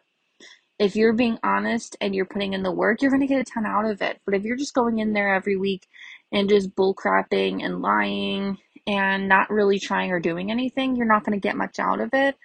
If 0.78 0.96
you're 0.96 1.14
being 1.14 1.40
honest 1.44 1.98
and 2.00 2.14
you're 2.14 2.26
putting 2.26 2.54
in 2.54 2.62
the 2.62 2.72
work, 2.72 3.02
you're 3.02 3.10
going 3.10 3.22
to 3.22 3.28
get 3.28 3.42
a 3.42 3.52
ton 3.52 3.66
out 3.66 3.90
of 3.90 4.04
it. 4.04 4.22
But 4.28 4.36
if 4.36 4.44
you're 4.44 4.56
just 4.56 4.76
going 4.76 5.00
in 5.00 5.14
there 5.14 5.34
every 5.34 5.58
week 5.58 5.88
and 6.32 6.48
just 6.48 6.76
bullcrapping 6.76 7.66
and 7.66 7.82
lying 7.82 8.60
and 8.86 9.28
not 9.28 9.50
really 9.50 9.80
trying 9.80 10.12
or 10.12 10.20
doing 10.20 10.52
anything, 10.52 10.96
you're 10.96 11.08
not 11.08 11.26
going 11.26 11.36
to 11.36 11.42
get 11.42 11.58
much 11.58 11.80
out 11.80 12.00
of 12.00 12.12
it. 12.14 12.36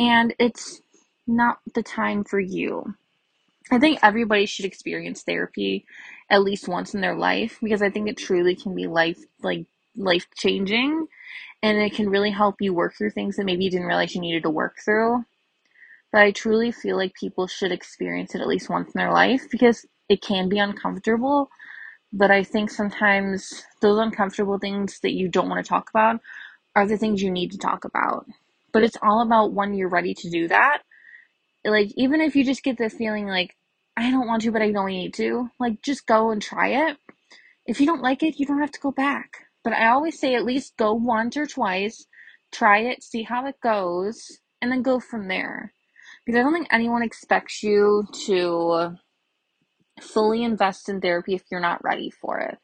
And 0.00 0.34
it's 0.40 0.82
not 1.28 1.60
the 1.76 1.84
time 1.84 2.24
for 2.24 2.40
you. 2.40 2.96
I 3.70 3.78
think 3.78 4.00
everybody 4.02 4.46
should 4.46 4.64
experience 4.64 5.22
therapy 5.22 5.86
at 6.28 6.42
least 6.42 6.66
once 6.66 6.94
in 6.94 7.00
their 7.00 7.14
life 7.14 7.58
because 7.62 7.80
I 7.80 7.90
think 7.90 8.08
it 8.08 8.16
truly 8.16 8.56
can 8.56 8.74
be 8.74 8.88
life 8.88 9.20
like 9.40 9.66
life 9.96 10.26
changing 10.36 11.06
and 11.62 11.78
it 11.78 11.94
can 11.94 12.08
really 12.08 12.30
help 12.30 12.56
you 12.60 12.72
work 12.72 12.94
through 12.96 13.10
things 13.10 13.36
that 13.36 13.44
maybe 13.44 13.64
you 13.64 13.70
didn't 13.70 13.86
realize 13.86 14.14
you 14.14 14.20
needed 14.20 14.42
to 14.44 14.50
work 14.50 14.76
through. 14.84 15.24
But 16.12 16.22
I 16.22 16.30
truly 16.32 16.72
feel 16.72 16.96
like 16.96 17.14
people 17.14 17.46
should 17.46 17.70
experience 17.70 18.34
it 18.34 18.40
at 18.40 18.48
least 18.48 18.70
once 18.70 18.92
in 18.94 18.98
their 18.98 19.12
life 19.12 19.42
because 19.50 19.86
it 20.08 20.22
can 20.22 20.48
be 20.48 20.58
uncomfortable. 20.58 21.50
But 22.12 22.30
I 22.30 22.42
think 22.42 22.70
sometimes 22.70 23.62
those 23.80 23.98
uncomfortable 23.98 24.58
things 24.58 24.98
that 25.00 25.12
you 25.12 25.28
don't 25.28 25.48
want 25.48 25.64
to 25.64 25.68
talk 25.68 25.90
about 25.90 26.20
are 26.74 26.86
the 26.86 26.96
things 26.96 27.22
you 27.22 27.30
need 27.30 27.52
to 27.52 27.58
talk 27.58 27.84
about. 27.84 28.26
But 28.72 28.82
it's 28.82 28.96
all 29.02 29.22
about 29.22 29.52
when 29.52 29.74
you're 29.74 29.88
ready 29.88 30.14
to 30.14 30.30
do 30.30 30.48
that. 30.48 30.82
Like, 31.64 31.92
even 31.96 32.20
if 32.20 32.34
you 32.34 32.44
just 32.44 32.62
get 32.64 32.78
the 32.78 32.88
feeling 32.88 33.26
like, 33.26 33.54
I 33.96 34.10
don't 34.10 34.26
want 34.26 34.42
to, 34.42 34.50
but 34.50 34.62
I 34.62 34.70
know 34.70 34.86
I 34.86 34.92
need 34.92 35.14
to, 35.14 35.50
like, 35.60 35.82
just 35.82 36.06
go 36.06 36.30
and 36.30 36.40
try 36.40 36.88
it. 36.88 36.96
If 37.66 37.80
you 37.80 37.86
don't 37.86 38.02
like 38.02 38.22
it, 38.22 38.38
you 38.38 38.46
don't 38.46 38.60
have 38.60 38.72
to 38.72 38.80
go 38.80 38.90
back. 38.90 39.46
But 39.62 39.72
I 39.74 39.88
always 39.88 40.18
say 40.18 40.34
at 40.34 40.44
least 40.44 40.76
go 40.76 40.94
once 40.94 41.36
or 41.36 41.46
twice, 41.46 42.06
try 42.52 42.80
it, 42.80 43.02
see 43.02 43.22
how 43.24 43.46
it 43.46 43.60
goes, 43.62 44.38
and 44.60 44.70
then 44.72 44.82
go 44.82 45.00
from 45.00 45.28
there. 45.28 45.72
Because 46.24 46.38
I 46.38 46.42
don't 46.42 46.52
think 46.52 46.68
anyone 46.70 47.02
expects 47.02 47.62
you 47.62 48.04
to 48.26 48.96
fully 50.00 50.42
invest 50.42 50.88
in 50.88 51.00
therapy 51.00 51.34
if 51.34 51.42
you're 51.50 51.60
not 51.60 51.84
ready 51.84 52.10
for 52.10 52.38
it. 52.38 52.58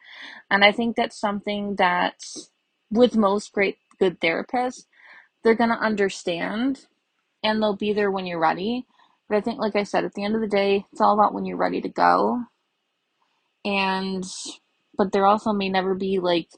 And 0.50 0.64
I 0.64 0.72
think 0.72 0.96
that's 0.96 1.18
something 1.18 1.76
that 1.76 2.20
with 2.90 3.16
most 3.16 3.52
great 3.52 3.78
good 3.98 4.20
therapists, 4.20 4.86
they're 5.42 5.54
going 5.54 5.70
to 5.70 5.76
understand 5.76 6.86
and 7.42 7.62
they'll 7.62 7.76
be 7.76 7.92
there 7.92 8.10
when 8.10 8.26
you're 8.26 8.40
ready. 8.40 8.86
But 9.28 9.36
I 9.36 9.40
think 9.40 9.58
like 9.58 9.76
I 9.76 9.82
said, 9.82 10.04
at 10.04 10.14
the 10.14 10.24
end 10.24 10.34
of 10.34 10.40
the 10.40 10.48
day, 10.48 10.84
it's 10.92 11.00
all 11.00 11.14
about 11.14 11.34
when 11.34 11.46
you're 11.46 11.56
ready 11.56 11.80
to 11.80 11.88
go. 11.88 12.42
And 13.64 14.24
but 14.96 15.12
there 15.12 15.26
also 15.26 15.52
may 15.52 15.68
never 15.68 15.94
be 15.94 16.20
like 16.20 16.48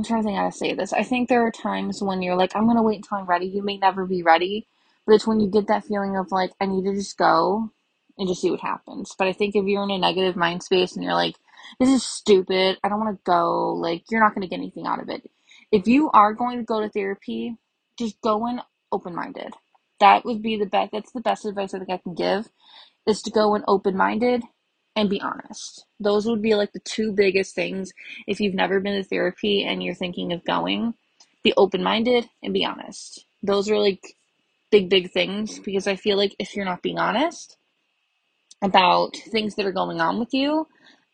I'm 0.00 0.04
trying 0.04 0.22
to 0.22 0.24
think 0.28 0.38
how 0.38 0.46
to 0.46 0.56
say 0.56 0.72
this. 0.72 0.94
I 0.94 1.02
think 1.02 1.28
there 1.28 1.46
are 1.46 1.50
times 1.50 2.02
when 2.02 2.22
you're 2.22 2.34
like, 2.34 2.56
I'm 2.56 2.66
gonna 2.66 2.82
wait 2.82 2.96
until 2.96 3.18
I'm 3.18 3.26
ready. 3.26 3.44
You 3.44 3.62
may 3.62 3.76
never 3.76 4.06
be 4.06 4.22
ready, 4.22 4.66
but 5.04 5.14
it's 5.14 5.26
when 5.26 5.40
you 5.40 5.48
get 5.50 5.66
that 5.66 5.84
feeling 5.84 6.16
of 6.16 6.32
like, 6.32 6.52
I 6.58 6.64
need 6.64 6.86
to 6.86 6.94
just 6.94 7.18
go 7.18 7.70
and 8.16 8.26
just 8.26 8.40
see 8.40 8.50
what 8.50 8.60
happens. 8.60 9.14
But 9.18 9.28
I 9.28 9.34
think 9.34 9.54
if 9.54 9.66
you're 9.66 9.82
in 9.82 9.90
a 9.90 9.98
negative 9.98 10.36
mind 10.36 10.62
space 10.62 10.94
and 10.94 11.04
you're 11.04 11.12
like, 11.12 11.36
this 11.78 11.90
is 11.90 12.02
stupid, 12.02 12.78
I 12.82 12.88
don't 12.88 12.98
want 12.98 13.14
to 13.14 13.22
go, 13.30 13.74
like, 13.74 14.04
you're 14.10 14.22
not 14.22 14.32
gonna 14.32 14.48
get 14.48 14.58
anything 14.58 14.86
out 14.86 15.02
of 15.02 15.10
it. 15.10 15.30
If 15.70 15.86
you 15.86 16.10
are 16.12 16.32
going 16.32 16.56
to 16.56 16.64
go 16.64 16.80
to 16.80 16.88
therapy, 16.88 17.56
just 17.98 18.18
go 18.22 18.46
in 18.46 18.62
open 18.90 19.14
minded. 19.14 19.52
That 19.98 20.24
would 20.24 20.40
be 20.40 20.56
the 20.56 20.64
best. 20.64 20.92
That's 20.92 21.12
the 21.12 21.20
best 21.20 21.44
advice 21.44 21.74
I 21.74 21.78
think 21.78 21.90
I 21.90 21.98
can 21.98 22.14
give, 22.14 22.48
is 23.06 23.20
to 23.20 23.30
go 23.30 23.54
in 23.54 23.64
open 23.68 23.98
minded 23.98 24.44
and 24.96 25.08
be 25.08 25.20
honest. 25.20 25.86
Those 25.98 26.26
would 26.26 26.42
be 26.42 26.54
like 26.54 26.72
the 26.72 26.80
two 26.80 27.12
biggest 27.12 27.54
things 27.54 27.92
if 28.26 28.40
you've 28.40 28.54
never 28.54 28.80
been 28.80 28.96
to 28.96 29.08
therapy 29.08 29.64
and 29.64 29.82
you're 29.82 29.94
thinking 29.94 30.32
of 30.32 30.44
going. 30.44 30.94
Be 31.42 31.52
open 31.56 31.82
minded 31.82 32.28
and 32.42 32.52
be 32.52 32.64
honest. 32.64 33.24
Those 33.42 33.70
are 33.70 33.78
like 33.78 34.14
big, 34.70 34.90
big 34.90 35.10
things 35.10 35.58
because 35.60 35.86
I 35.86 35.96
feel 35.96 36.16
like 36.16 36.34
if 36.38 36.54
you're 36.54 36.64
not 36.64 36.82
being 36.82 36.98
honest 36.98 37.56
about 38.62 39.16
things 39.30 39.54
that 39.54 39.66
are 39.66 39.72
going 39.72 40.00
on 40.00 40.18
with 40.18 40.34
you, 40.34 40.66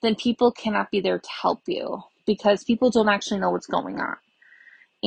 then 0.03 0.15
people 0.15 0.51
cannot 0.53 0.91
be 0.91 1.01
there 1.01 1.19
to 1.19 1.29
help 1.43 1.63
you 1.67 2.03
because 2.27 2.65
people 2.65 2.91
don't 2.91 3.09
actually 3.09 3.41
know 3.41 3.51
what's 3.51 3.67
going 3.67 4.01
on. 4.01 4.17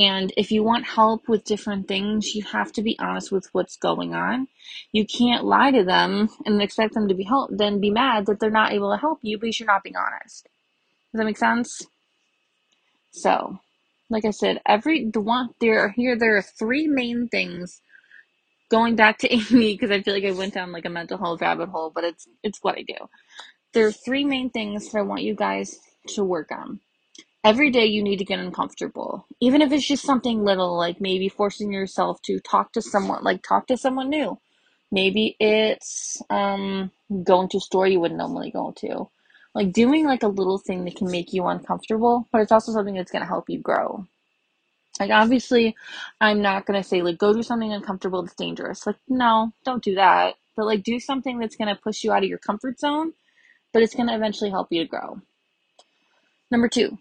And 0.00 0.32
if 0.38 0.50
you 0.50 0.62
want 0.62 0.86
help 0.86 1.28
with 1.28 1.44
different 1.44 1.86
things, 1.86 2.34
you 2.34 2.42
have 2.44 2.72
to 2.72 2.82
be 2.82 2.98
honest 2.98 3.30
with 3.30 3.50
what's 3.52 3.76
going 3.76 4.14
on. 4.14 4.48
You 4.92 5.04
can't 5.04 5.44
lie 5.44 5.72
to 5.72 5.84
them 5.84 6.30
and 6.46 6.62
expect 6.62 6.94
them 6.94 7.08
to 7.08 7.14
be 7.14 7.24
help, 7.24 7.50
then 7.52 7.82
be 7.82 7.90
mad 7.90 8.24
that 8.24 8.40
they're 8.40 8.50
not 8.50 8.72
able 8.72 8.90
to 8.92 8.98
help 8.98 9.18
you 9.20 9.38
because 9.38 9.60
you're 9.60 9.66
not 9.66 9.82
being 9.82 9.96
honest. 9.96 10.48
Does 11.12 11.18
that 11.18 11.26
make 11.26 11.36
sense? 11.36 11.82
So, 13.10 13.60
like 14.08 14.24
I 14.24 14.30
said, 14.30 14.62
every 14.64 15.10
the 15.10 15.20
one 15.20 15.50
there 15.60 15.80
are 15.80 15.88
here 15.90 16.16
there 16.16 16.38
are 16.38 16.42
three 16.42 16.86
main 16.86 17.28
things. 17.28 17.82
Going 18.70 18.96
back 18.96 19.18
to 19.18 19.28
Amy 19.34 19.74
because 19.74 19.90
I 19.90 20.00
feel 20.00 20.14
like 20.14 20.24
I 20.24 20.30
went 20.30 20.54
down 20.54 20.72
like 20.72 20.86
a 20.86 20.90
mental 20.90 21.18
health 21.18 21.42
rabbit 21.42 21.68
hole, 21.68 21.92
but 21.94 22.04
it's 22.04 22.26
it's 22.42 22.60
what 22.62 22.78
I 22.78 22.84
do. 22.88 23.10
There 23.74 23.86
are 23.86 23.92
three 23.92 24.24
main 24.24 24.48
things 24.48 24.90
that 24.90 24.98
I 24.98 25.02
want 25.02 25.24
you 25.24 25.34
guys 25.34 25.78
to 26.14 26.24
work 26.24 26.50
on 26.52 26.80
every 27.44 27.70
day 27.70 27.86
you 27.86 28.02
need 28.02 28.18
to 28.18 28.24
get 28.24 28.38
uncomfortable. 28.38 29.26
Even 29.40 29.62
if 29.62 29.72
it's 29.72 29.86
just 29.86 30.04
something 30.04 30.44
little 30.44 30.76
like 30.76 31.00
maybe 31.00 31.28
forcing 31.28 31.72
yourself 31.72 32.20
to 32.22 32.38
talk 32.40 32.72
to 32.72 32.82
someone 32.82 33.22
like 33.22 33.42
talk 33.42 33.66
to 33.68 33.76
someone 33.76 34.10
new. 34.10 34.38
Maybe 34.92 35.36
it's 35.40 36.22
um 36.30 36.90
going 37.24 37.48
to 37.50 37.58
a 37.58 37.60
store 37.60 37.86
you 37.86 38.00
wouldn't 38.00 38.18
normally 38.18 38.50
go 38.50 38.72
to. 38.78 39.08
Like 39.54 39.72
doing 39.72 40.04
like 40.06 40.22
a 40.22 40.28
little 40.28 40.58
thing 40.58 40.84
that 40.84 40.96
can 40.96 41.10
make 41.10 41.32
you 41.32 41.46
uncomfortable 41.46 42.28
but 42.32 42.42
it's 42.42 42.52
also 42.52 42.72
something 42.72 42.94
that's 42.94 43.12
going 43.12 43.22
to 43.22 43.28
help 43.28 43.48
you 43.48 43.58
grow. 43.60 44.06
Like 44.98 45.10
obviously 45.10 45.76
i'm 46.20 46.42
not 46.42 46.66
going 46.66 46.80
to 46.80 46.86
say 46.86 47.02
like 47.02 47.18
go 47.18 47.32
do 47.32 47.42
something 47.42 47.72
uncomfortable 47.72 48.22
that's 48.22 48.34
dangerous. 48.36 48.86
Like 48.86 48.96
no 49.08 49.52
don't 49.64 49.82
do 49.82 49.94
that. 49.94 50.34
But 50.56 50.66
like 50.66 50.82
do 50.82 51.00
something 51.00 51.38
that's 51.38 51.56
going 51.56 51.74
to 51.74 51.80
push 51.80 52.04
you 52.04 52.12
out 52.12 52.22
of 52.22 52.28
your 52.28 52.38
comfort 52.38 52.78
zone 52.78 53.14
but 53.72 53.82
it's 53.82 53.94
going 53.94 54.08
to 54.08 54.14
eventually 54.14 54.50
help 54.50 54.66
you 54.72 54.82
to 54.82 54.88
grow. 54.88 55.22
Number 56.50 56.68
two 56.68 56.98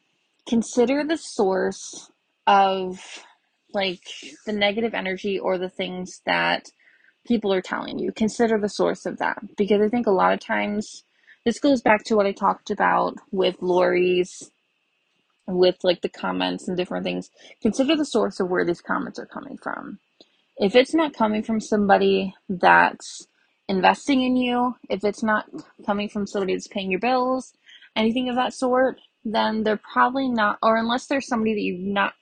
consider 0.49 1.05
the 1.05 1.17
source 1.17 2.11
of 2.47 2.99
like 3.73 4.03
the 4.47 4.53
negative 4.53 4.95
energy 4.95 5.39
or 5.39 5.59
the 5.59 5.69
things 5.69 6.21
that 6.27 6.65
people 7.27 7.53
are 7.53 7.61
telling 7.61 7.99
you. 7.99 8.11
Consider 8.13 8.59
the 8.59 8.69
source 8.69 9.05
of 9.05 9.19
that 9.19 9.39
because 9.57 9.81
I 9.81 9.89
think 9.89 10.07
a 10.07 10.11
lot 10.11 10.33
of 10.33 10.41
times 10.41 11.03
this 11.45 11.59
goes 11.59 11.81
back 11.81 12.03
to 12.05 12.15
what 12.15 12.27
I 12.27 12.33
talked 12.33 12.71
about 12.71 13.15
with 13.31 13.57
Lori's 13.61 14.51
with 15.47 15.77
like 15.83 16.01
the 16.01 16.09
comments 16.09 16.67
and 16.67 16.77
different 16.77 17.05
things. 17.05 17.29
Consider 17.61 17.95
the 17.95 18.05
source 18.05 18.39
of 18.39 18.49
where 18.49 18.65
these 18.65 18.81
comments 18.81 19.19
are 19.19 19.27
coming 19.27 19.57
from. 19.57 19.99
If 20.57 20.75
it's 20.75 20.93
not 20.93 21.13
coming 21.13 21.43
from 21.43 21.59
somebody 21.61 22.35
that's 22.49 23.27
investing 23.67 24.23
in 24.23 24.37
you, 24.37 24.75
if 24.89 25.03
it's 25.03 25.23
not 25.23 25.45
coming 25.85 26.09
from 26.09 26.27
somebody 26.27 26.53
that's 26.53 26.67
paying 26.67 26.91
your 26.91 26.99
bills, 26.99 27.53
anything 27.95 28.29
of 28.29 28.35
that 28.35 28.53
sort, 28.53 28.99
then 29.25 29.63
they're 29.63 29.81
probably 29.91 30.29
not, 30.29 30.59
or 30.61 30.77
unless 30.77 31.07
there's 31.07 31.27
somebody 31.27 31.53
that 31.53 31.61
you 31.61 31.77
not 31.77 32.13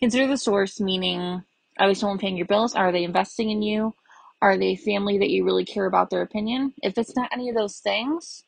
consider 0.00 0.26
the 0.26 0.36
source, 0.36 0.80
meaning 0.80 1.42
are 1.78 1.88
they 1.88 1.94
someone 1.94 2.18
paying 2.18 2.36
your 2.36 2.46
bills? 2.46 2.74
Are 2.74 2.92
they 2.92 3.04
investing 3.04 3.50
in 3.50 3.62
you? 3.62 3.94
Are 4.42 4.58
they 4.58 4.76
family 4.76 5.18
that 5.18 5.30
you 5.30 5.44
really 5.44 5.64
care 5.64 5.86
about 5.86 6.10
their 6.10 6.22
opinion? 6.22 6.74
If 6.82 6.98
it's 6.98 7.16
not 7.16 7.30
any 7.32 7.48
of 7.48 7.54
those 7.54 7.78
things, 7.78 8.44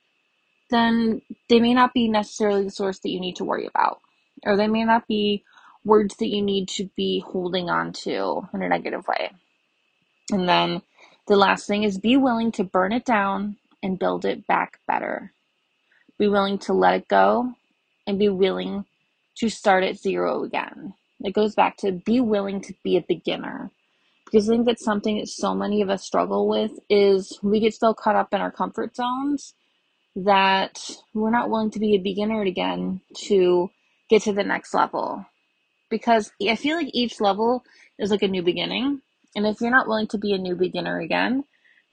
then 0.70 1.22
they 1.48 1.60
may 1.60 1.72
not 1.72 1.94
be 1.94 2.08
necessarily 2.08 2.64
the 2.64 2.70
source 2.70 2.98
that 3.00 3.10
you 3.10 3.20
need 3.20 3.36
to 3.36 3.44
worry 3.44 3.66
about. 3.66 4.00
Or 4.44 4.56
they 4.56 4.66
may 4.66 4.84
not 4.84 5.06
be 5.06 5.44
words 5.84 6.16
that 6.16 6.28
you 6.28 6.42
need 6.42 6.68
to 6.68 6.90
be 6.96 7.24
holding 7.26 7.70
on 7.70 7.92
to 7.92 8.48
in 8.52 8.62
a 8.62 8.68
negative 8.68 9.06
way. 9.06 9.30
And 10.32 10.48
then 10.48 10.82
the 11.28 11.36
last 11.36 11.66
thing 11.66 11.84
is 11.84 11.98
be 11.98 12.16
willing 12.16 12.52
to 12.52 12.64
burn 12.64 12.92
it 12.92 13.04
down 13.04 13.56
and 13.82 13.98
build 13.98 14.24
it 14.24 14.46
back 14.46 14.80
better. 14.86 15.32
Be 16.18 16.28
willing 16.28 16.58
to 16.60 16.72
let 16.72 16.94
it 16.94 17.08
go 17.08 17.54
and 18.06 18.18
be 18.18 18.28
willing 18.28 18.84
to 19.36 19.48
start 19.48 19.84
at 19.84 19.98
zero 19.98 20.44
again. 20.44 20.94
It 21.20 21.34
goes 21.34 21.54
back 21.54 21.76
to 21.78 21.92
be 21.92 22.20
willing 22.20 22.60
to 22.62 22.74
be 22.82 22.96
a 22.96 23.04
beginner. 23.06 23.70
Because 24.24 24.48
I 24.48 24.52
think 24.52 24.66
that's 24.66 24.84
something 24.84 25.18
that 25.18 25.28
so 25.28 25.54
many 25.54 25.80
of 25.82 25.90
us 25.90 26.04
struggle 26.04 26.48
with 26.48 26.72
is 26.88 27.38
we 27.42 27.60
get 27.60 27.74
so 27.74 27.94
caught 27.94 28.16
up 28.16 28.34
in 28.34 28.40
our 28.40 28.50
comfort 28.50 28.96
zones 28.96 29.54
that 30.16 30.90
we're 31.12 31.30
not 31.30 31.50
willing 31.50 31.70
to 31.72 31.78
be 31.78 31.94
a 31.94 32.00
beginner 32.00 32.42
again 32.42 33.00
to 33.26 33.70
get 34.08 34.22
to 34.22 34.32
the 34.32 34.44
next 34.44 34.74
level. 34.74 35.24
Because 35.90 36.32
I 36.48 36.56
feel 36.56 36.76
like 36.76 36.90
each 36.92 37.20
level 37.20 37.64
is 37.98 38.10
like 38.10 38.22
a 38.22 38.28
new 38.28 38.42
beginning. 38.42 39.00
And 39.36 39.46
if 39.46 39.60
you're 39.60 39.70
not 39.70 39.88
willing 39.88 40.08
to 40.08 40.18
be 40.18 40.32
a 40.32 40.38
new 40.38 40.56
beginner 40.56 41.00
again, 41.00 41.44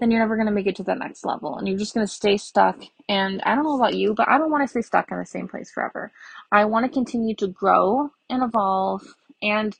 then 0.01 0.09
you're 0.09 0.19
never 0.19 0.35
going 0.35 0.47
to 0.47 0.51
make 0.51 0.65
it 0.65 0.75
to 0.75 0.83
the 0.83 0.95
next 0.95 1.23
level 1.23 1.57
and 1.57 1.67
you're 1.67 1.77
just 1.77 1.93
going 1.93 2.05
to 2.05 2.11
stay 2.11 2.35
stuck. 2.35 2.81
And 3.07 3.39
I 3.43 3.53
don't 3.53 3.63
know 3.63 3.77
about 3.77 3.93
you, 3.93 4.15
but 4.15 4.27
I 4.27 4.39
don't 4.39 4.49
want 4.49 4.63
to 4.63 4.67
stay 4.67 4.81
stuck 4.81 5.11
in 5.11 5.19
the 5.19 5.25
same 5.27 5.47
place 5.47 5.69
forever. 5.69 6.11
I 6.51 6.65
want 6.65 6.87
to 6.87 6.91
continue 6.91 7.35
to 7.35 7.47
grow 7.47 8.09
and 8.27 8.41
evolve 8.41 9.03
and 9.43 9.77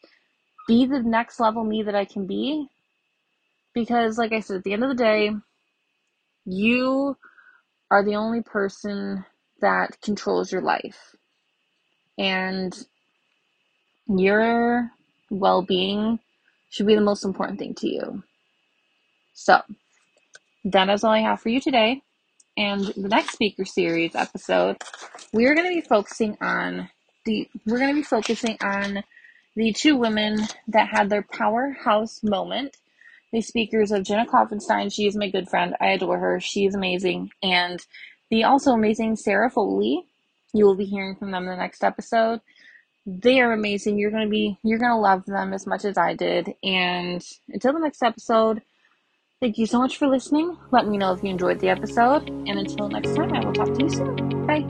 be 0.67 0.85
the 0.85 1.01
next 1.01 1.39
level 1.39 1.63
me 1.63 1.81
that 1.81 1.95
I 1.95 2.05
can 2.05 2.27
be. 2.27 2.67
Because, 3.73 4.19
like 4.19 4.31
I 4.31 4.41
said, 4.41 4.57
at 4.57 4.63
the 4.63 4.73
end 4.73 4.83
of 4.83 4.89
the 4.89 5.03
day, 5.03 5.31
you 6.45 7.17
are 7.89 8.05
the 8.05 8.15
only 8.15 8.43
person 8.43 9.25
that 9.59 9.99
controls 10.01 10.51
your 10.51 10.61
life. 10.61 11.15
And 12.19 12.77
your 14.07 14.91
well 15.31 15.63
being 15.63 16.19
should 16.69 16.85
be 16.85 16.95
the 16.95 17.01
most 17.01 17.25
important 17.25 17.57
thing 17.57 17.73
to 17.75 17.87
you. 17.87 18.23
So, 19.33 19.61
that 20.65 20.89
is 20.89 21.03
all 21.03 21.11
I 21.11 21.19
have 21.19 21.41
for 21.41 21.49
you 21.49 21.59
today. 21.59 22.01
And 22.57 22.85
the 22.85 23.07
next 23.07 23.33
speaker 23.33 23.65
series 23.65 24.15
episode, 24.15 24.77
we 25.31 25.45
are 25.45 25.55
going 25.55 25.67
to 25.67 25.81
be 25.81 25.87
focusing 25.87 26.37
on 26.41 26.89
the 27.25 27.47
we're 27.65 27.79
going 27.79 27.93
to 27.93 28.01
be 28.01 28.03
focusing 28.03 28.57
on 28.61 29.03
the 29.55 29.73
two 29.73 29.95
women 29.95 30.37
that 30.67 30.89
had 30.89 31.09
their 31.09 31.23
powerhouse 31.23 32.21
moment. 32.23 32.77
The 33.31 33.41
speakers 33.41 33.91
of 33.91 34.03
Jenna 34.03 34.25
Klopfenstein, 34.25 34.93
she 34.93 35.07
is 35.07 35.15
my 35.15 35.29
good 35.29 35.47
friend. 35.47 35.75
I 35.79 35.91
adore 35.91 36.19
her. 36.19 36.39
She 36.41 36.65
is 36.65 36.75
amazing. 36.75 37.31
And 37.41 37.79
the 38.29 38.43
also 38.43 38.71
amazing 38.71 39.15
Sarah 39.15 39.49
Foley. 39.49 40.05
You 40.53 40.65
will 40.65 40.75
be 40.75 40.85
hearing 40.85 41.15
from 41.15 41.31
them 41.31 41.45
the 41.45 41.55
next 41.55 41.83
episode. 41.83 42.41
They 43.05 43.39
are 43.39 43.53
amazing. 43.53 43.97
You're 43.97 44.11
gonna 44.11 44.27
be 44.27 44.57
you're 44.63 44.79
gonna 44.79 44.99
love 44.99 45.25
them 45.25 45.53
as 45.53 45.65
much 45.65 45.85
as 45.85 45.97
I 45.97 46.13
did. 46.13 46.53
And 46.61 47.23
until 47.49 47.73
the 47.73 47.79
next 47.79 48.03
episode, 48.03 48.61
Thank 49.41 49.57
you 49.57 49.65
so 49.65 49.79
much 49.79 49.97
for 49.97 50.07
listening. 50.07 50.55
Let 50.69 50.85
me 50.85 50.99
know 50.99 51.13
if 51.13 51.23
you 51.23 51.31
enjoyed 51.31 51.59
the 51.61 51.69
episode. 51.69 52.29
And 52.29 52.59
until 52.59 52.89
next 52.89 53.15
time, 53.15 53.33
I 53.33 53.43
will 53.43 53.53
talk 53.53 53.73
to 53.73 53.83
you 53.83 53.89
soon. 53.89 54.45
Bye. 54.45 54.67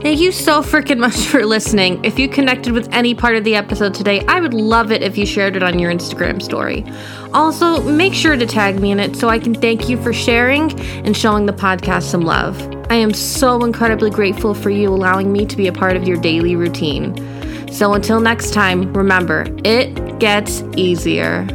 Thank 0.00 0.20
you 0.20 0.30
so 0.30 0.62
freaking 0.62 0.98
much 0.98 1.26
for 1.26 1.44
listening. 1.44 2.04
If 2.04 2.20
you 2.20 2.28
connected 2.28 2.72
with 2.72 2.88
any 2.92 3.16
part 3.16 3.34
of 3.34 3.42
the 3.42 3.56
episode 3.56 3.92
today, 3.92 4.24
I 4.28 4.38
would 4.38 4.54
love 4.54 4.92
it 4.92 5.02
if 5.02 5.18
you 5.18 5.26
shared 5.26 5.56
it 5.56 5.62
on 5.64 5.80
your 5.80 5.90
Instagram 5.90 6.40
story. 6.40 6.86
Also, 7.34 7.82
make 7.82 8.14
sure 8.14 8.36
to 8.36 8.46
tag 8.46 8.80
me 8.80 8.92
in 8.92 9.00
it 9.00 9.16
so 9.16 9.28
I 9.28 9.40
can 9.40 9.56
thank 9.56 9.88
you 9.88 10.00
for 10.00 10.12
sharing 10.12 10.70
and 11.04 11.16
showing 11.16 11.46
the 11.46 11.52
podcast 11.52 12.04
some 12.04 12.20
love. 12.20 12.60
I 12.90 12.94
am 12.94 13.12
so 13.12 13.64
incredibly 13.64 14.10
grateful 14.10 14.54
for 14.54 14.70
you 14.70 14.88
allowing 14.88 15.32
me 15.32 15.46
to 15.46 15.56
be 15.56 15.66
a 15.66 15.72
part 15.72 15.96
of 15.96 16.06
your 16.06 16.20
daily 16.20 16.54
routine. 16.54 17.39
So 17.70 17.94
until 17.94 18.20
next 18.20 18.52
time, 18.52 18.92
remember, 18.92 19.46
it 19.64 20.18
gets 20.18 20.62
easier. 20.76 21.46